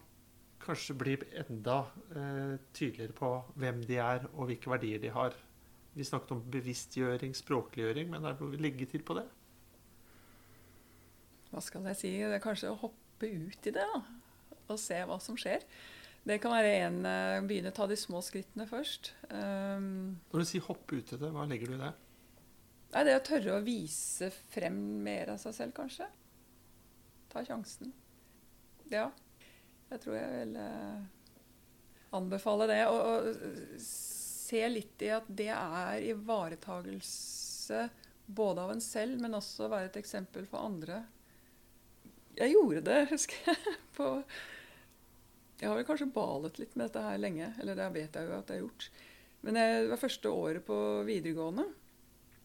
kanskje 0.64 0.97
bli 0.97 1.16
enda 1.44 1.85
uh, 2.16 2.57
tydeligere 2.77 3.16
på 3.16 3.31
hvem 3.61 3.83
de 3.88 4.01
er 4.03 4.29
og 4.33 4.49
hvilke 4.51 4.73
verdier 4.73 5.01
de 5.03 5.12
har. 5.14 5.37
Vi 5.94 6.05
snakket 6.07 6.35
om 6.35 6.42
bevisstgjøring, 6.51 7.35
språkliggjøring, 7.38 8.11
men 8.11 8.25
er 8.25 8.35
det 8.35 8.42
noe 8.42 8.55
vi 8.57 8.62
legger 8.64 8.90
til 8.90 9.05
på 9.07 9.16
det? 9.20 9.25
Hva 11.53 11.62
skal 11.62 11.85
jeg 11.92 12.01
si? 12.01 12.12
Det 12.18 12.35
er 12.35 12.42
kanskje 12.42 12.73
å 12.73 12.81
hoppe 12.81 13.31
ut 13.31 13.68
i 13.70 13.73
det 13.73 13.85
da, 13.92 14.01
og 14.66 14.81
se 14.83 14.99
hva 15.07 15.20
som 15.23 15.38
skjer. 15.38 15.62
Det 16.25 16.39
kan 16.41 16.55
være 16.55 16.77
en 16.87 17.03
eh, 17.09 17.43
Begynne 17.45 17.73
å 17.73 17.77
ta 17.77 17.87
de 17.89 17.97
små 18.01 18.23
skrittene 18.25 18.65
først. 18.69 19.13
Um, 19.29 20.17
Når 20.33 20.41
du 20.41 20.49
sier 20.49 20.65
'hoppe 20.65 20.97
ut 20.97 21.13
i 21.13 21.19
det', 21.21 21.33
hva 21.35 21.45
legger 21.49 21.69
du 21.69 21.77
i 21.77 21.83
det? 21.83 21.93
Nei, 22.95 23.03
det 23.05 23.17
å 23.19 23.25
tørre 23.27 23.57
å 23.59 23.65
vise 23.67 24.31
frem 24.55 24.79
mer 25.05 25.35
av 25.35 25.41
seg 25.43 25.57
selv, 25.57 25.75
kanskje. 25.77 26.07
Ta 27.33 27.43
sjansen. 27.45 27.93
Ja. 28.92 29.11
Jeg 29.90 30.01
tror 30.01 30.17
jeg 30.17 30.31
vil 30.38 30.57
uh, 30.57 31.03
anbefale 32.17 32.71
det. 32.71 32.81
Og, 32.88 33.01
og 33.05 33.83
se 33.83 34.63
litt 34.71 35.05
i 35.05 35.11
at 35.13 35.29
det 35.29 35.51
er 35.53 36.09
ivaretagelse 36.15 37.85
både 38.25 38.65
av 38.65 38.73
en 38.73 38.81
selv, 38.81 39.21
men 39.21 39.37
også 39.37 39.69
være 39.69 39.90
et 39.90 40.01
eksempel 40.01 40.46
for 40.48 40.65
andre. 40.65 41.03
Jeg 42.38 42.55
gjorde 42.55 42.85
det, 42.88 43.01
husker 43.13 43.51
jeg. 43.51 43.77
På 43.98 44.17
jeg 45.61 45.71
har 45.71 45.79
vel 45.79 45.87
kanskje 45.87 46.11
balet 46.15 46.59
litt 46.61 46.75
med 46.75 46.88
dette 46.88 47.05
her 47.05 47.21
lenge. 47.21 47.52
Eller 47.63 47.79
det 47.79 47.90
vet 47.94 48.19
jeg 48.19 48.29
jo 48.29 48.37
at 48.37 48.50
jeg 48.50 48.59
har 48.59 48.65
gjort. 48.67 48.88
Men 49.44 49.59
det 49.59 49.67
var 49.90 50.00
første 50.00 50.33
året 50.33 50.67
på 50.67 50.79
videregående. 51.07 51.67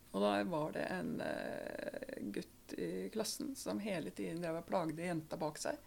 Og 0.09 0.23
da 0.23 0.31
var 0.49 0.73
det 0.75 0.85
en 0.89 1.11
eh, 1.21 2.21
gutt 2.33 2.73
i 2.77 3.09
klassen 3.13 3.53
som 3.57 3.81
hele 3.81 4.13
tiden 4.15 4.41
drev 4.43 4.61
og 4.61 4.69
plagde 4.69 5.05
jenta 5.05 5.37
bak 5.41 5.59
seg. 5.61 5.77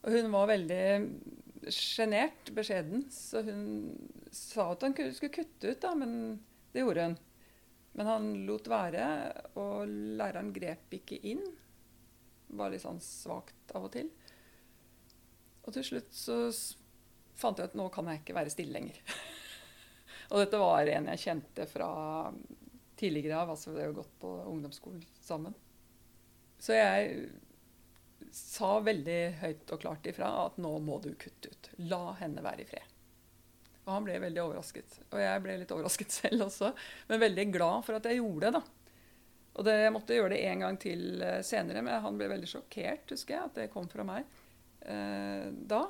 Og 0.00 0.14
hun 0.14 0.30
var 0.32 0.50
veldig 0.50 0.84
sjenert, 1.70 2.52
beskjeden, 2.56 3.04
så 3.12 3.42
hun 3.44 3.64
sa 4.32 4.70
at 4.72 4.86
han 4.86 4.94
skulle 4.96 5.34
kutte 5.34 5.74
ut, 5.74 5.82
da, 5.82 5.90
men 5.98 6.38
det 6.72 6.84
gjorde 6.84 7.10
hun. 7.10 7.18
Men 7.98 8.08
han 8.08 8.30
lot 8.46 8.70
være, 8.70 9.04
og 9.60 9.90
læreren 9.90 10.54
grep 10.54 10.94
ikke 11.00 11.18
inn. 11.26 11.42
Var 12.56 12.72
litt 12.72 12.86
sånn 12.86 13.02
svakt 13.04 13.74
av 13.74 13.90
og 13.90 13.92
til. 13.98 14.08
Og 15.66 15.74
til 15.76 15.86
slutt 15.86 16.14
så 16.16 16.38
fant 17.40 17.60
jeg 17.60 17.70
at 17.70 17.76
nå 17.78 17.88
kan 17.92 18.08
jeg 18.10 18.22
ikke 18.22 18.36
være 18.36 18.52
stille 18.52 18.76
lenger. 18.76 19.00
og 20.30 20.42
dette 20.42 20.60
var 20.60 20.92
en 20.94 21.10
jeg 21.12 21.24
kjente 21.24 21.66
fra 21.70 21.90
tidligere 23.00 23.42
av. 23.42 23.54
Altså 23.54 23.74
vi 23.74 23.84
har 23.84 23.96
gått 23.96 24.12
på 24.20 24.32
ungdomsskolen 24.50 25.04
sammen. 25.20 25.56
Så 26.60 26.76
jeg 26.76 27.30
sa 28.36 28.76
veldig 28.84 29.20
høyt 29.40 29.72
og 29.74 29.80
klart 29.82 30.06
ifra 30.10 30.30
at 30.44 30.58
nå 30.60 30.72
må 30.84 31.00
du 31.02 31.12
kutte 31.18 31.52
ut. 31.52 31.70
La 31.90 32.10
henne 32.20 32.44
være 32.44 32.64
i 32.64 32.68
fred. 32.68 32.96
Og 33.86 33.94
han 33.94 34.04
ble 34.06 34.18
veldig 34.22 34.42
overrasket. 34.42 35.00
Og 35.08 35.22
jeg 35.22 35.44
ble 35.44 35.56
litt 35.62 35.72
overrasket 35.74 36.14
selv 36.20 36.46
også, 36.50 36.74
men 37.08 37.24
veldig 37.24 37.48
glad 37.54 37.86
for 37.86 37.98
at 37.98 38.10
jeg 38.10 38.20
gjorde 38.20 38.50
det. 38.50 38.60
da. 38.60 39.00
Og 39.58 39.66
det, 39.66 39.74
Jeg 39.82 39.94
måtte 39.96 40.14
gjøre 40.14 40.34
det 40.34 40.44
en 40.46 40.62
gang 40.66 40.76
til 40.80 41.24
eh, 41.26 41.40
senere, 41.46 41.82
men 41.82 42.04
han 42.04 42.20
ble 42.20 42.28
veldig 42.30 42.48
sjokkert, 42.48 43.10
husker 43.10 43.34
jeg, 43.34 43.48
at 43.48 43.58
det 43.58 43.72
kom 43.72 43.88
fra 43.90 44.06
meg 44.06 44.28
da. 44.80 45.82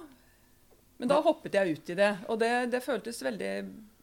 Men 1.00 1.08
da 1.08 1.20
hoppet 1.24 1.54
jeg 1.56 1.76
ut 1.78 1.90
i 1.90 1.96
det, 1.96 2.10
og 2.28 2.38
det, 2.42 2.50
det 2.74 2.82
føltes 2.84 3.22
veldig 3.24 3.52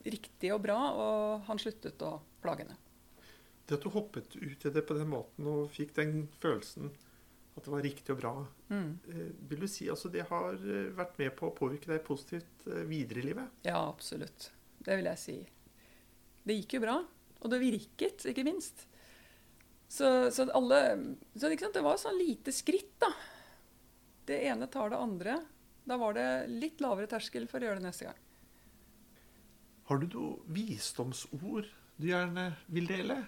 riktig 0.08 0.50
og 0.56 0.62
bra, 0.64 0.78
og 0.98 1.44
han 1.50 1.60
sluttet 1.62 2.02
å 2.08 2.16
plage 2.42 2.64
henne. 2.64 2.78
Det 3.68 3.76
at 3.78 3.84
du 3.84 3.92
hoppet 3.92 4.38
ut 4.40 4.66
i 4.66 4.72
det 4.72 4.86
på 4.88 4.96
den 4.96 5.10
måten 5.12 5.46
og 5.52 5.68
fikk 5.76 5.92
den 5.98 6.24
følelsen 6.42 6.88
at 7.58 7.66
det 7.66 7.74
var 7.74 7.84
riktig 7.84 8.14
og 8.14 8.20
bra, 8.22 8.34
Mm. 8.70 9.00
eh, 9.10 9.30
vil 9.50 9.60
du 9.64 9.68
si 9.68 9.86
altså 9.90 10.10
det 10.12 10.26
har 10.30 10.54
eh, 10.54 10.90
vært 10.94 11.18
med 11.18 11.32
på 11.36 11.48
å 11.48 11.56
påvirke 11.56 11.88
deg 11.90 12.04
positivt 12.06 12.68
eh, 12.68 12.84
videre 12.86 13.20
i 13.22 13.26
livet? 13.30 13.48
Ja, 13.66 13.80
absolutt. 13.90 14.52
Det 14.84 14.98
vil 15.00 15.08
jeg 15.10 15.18
si. 15.22 15.38
Det 16.44 16.58
gikk 16.60 16.76
jo 16.78 16.82
bra, 16.84 16.98
og 17.42 17.50
det 17.52 17.60
virket, 17.64 18.26
ikke 18.30 18.44
minst. 18.46 18.86
Så, 19.90 20.30
så 20.36 20.46
alle 20.52 20.82
så 21.40 21.48
Det 21.50 21.82
var 21.84 21.98
sånn 21.98 22.20
lite 22.20 22.52
skritt, 22.52 22.94
da. 23.00 23.10
Det 24.28 24.42
ene 24.50 24.68
tar 24.68 24.92
det 24.92 25.00
andre. 25.00 25.40
Da 25.88 25.98
var 26.00 26.18
det 26.18 26.28
litt 26.52 26.82
lavere 26.84 27.08
terskel 27.08 27.48
for 27.48 27.64
å 27.64 27.70
gjøre 27.70 27.80
det 27.80 27.88
neste 27.88 28.10
gang. 28.10 28.24
Har 29.88 30.02
du 30.02 30.08
noe 30.12 30.52
visdomsord 30.52 31.70
du 31.96 32.10
gjerne 32.10 32.50
vil 32.68 32.90
dele? 32.90 33.22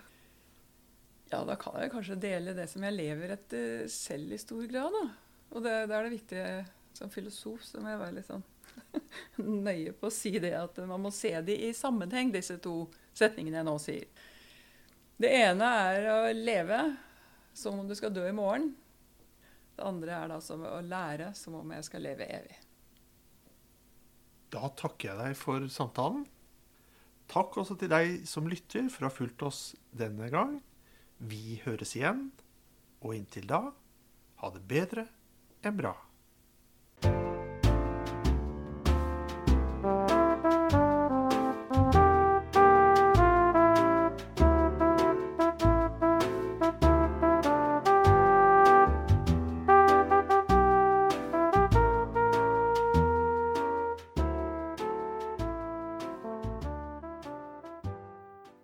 Ja, 1.29 1.43
da 1.47 1.55
kan 1.61 1.77
jeg 1.79 1.93
kanskje 1.93 2.17
dele 2.19 2.55
det 2.57 2.65
som 2.71 2.83
jeg 2.83 2.97
lever 2.97 3.35
etter 3.37 3.85
selv 3.93 4.33
i 4.35 4.41
stor 4.41 4.65
grad, 4.67 4.91
da. 4.91 5.05
Og 5.53 5.63
det, 5.63 5.75
det 5.87 5.95
er 5.95 6.05
det 6.05 6.15
viktig 6.17 6.43
som 6.97 7.11
filosof 7.13 7.63
så 7.63 7.79
må 7.81 7.93
jeg 7.93 8.01
være 8.01 8.15
litt 8.17 8.27
sånn 8.27 8.43
nøye 9.69 9.93
på 9.95 10.09
å 10.09 10.13
si 10.13 10.33
det 10.41 10.51
at 10.57 10.81
man 10.89 11.05
må 11.05 11.13
se 11.15 11.31
de 11.45 11.55
i 11.69 11.71
sammenheng, 11.77 12.33
disse 12.33 12.57
to 12.61 12.83
setningene 13.17 13.61
jeg 13.61 13.69
nå 13.69 13.77
sier. 13.81 14.27
Det 15.19 15.31
ene 15.35 15.71
er 15.85 16.11
å 16.11 16.19
leve 16.35 16.83
som 17.55 17.79
om 17.79 17.87
du 17.87 17.95
skal 17.97 18.13
dø 18.15 18.27
i 18.27 18.35
morgen. 18.35 18.71
Det 19.79 19.85
andre 19.87 20.11
er 20.11 20.27
da 20.27 20.37
som 20.43 20.63
å 20.67 20.81
lære 20.83 21.29
som 21.39 21.53
om 21.55 21.69
jeg 21.71 21.85
skal 21.87 22.03
leve 22.03 22.25
evig. 22.27 22.57
Da 24.51 24.67
takker 24.75 25.07
jeg 25.07 25.19
deg 25.21 25.37
for 25.39 25.69
samtalen. 25.71 26.25
Takk 27.31 27.55
også 27.61 27.77
til 27.79 27.91
deg 27.93 28.25
som 28.27 28.49
lytter 28.51 28.89
for 28.91 29.05
å 29.05 29.07
ha 29.07 29.15
fulgt 29.15 29.45
oss 29.47 29.61
denne 29.95 30.27
gang. 30.33 30.57
Vi 31.23 31.61
høres 31.63 31.95
igjen, 31.95 32.25
og 32.99 33.15
inntil 33.15 33.47
da, 33.47 33.61
ha 34.43 34.51
det 34.51 34.65
bedre 34.67 35.07
enn 35.63 35.79
bra. 35.79 35.93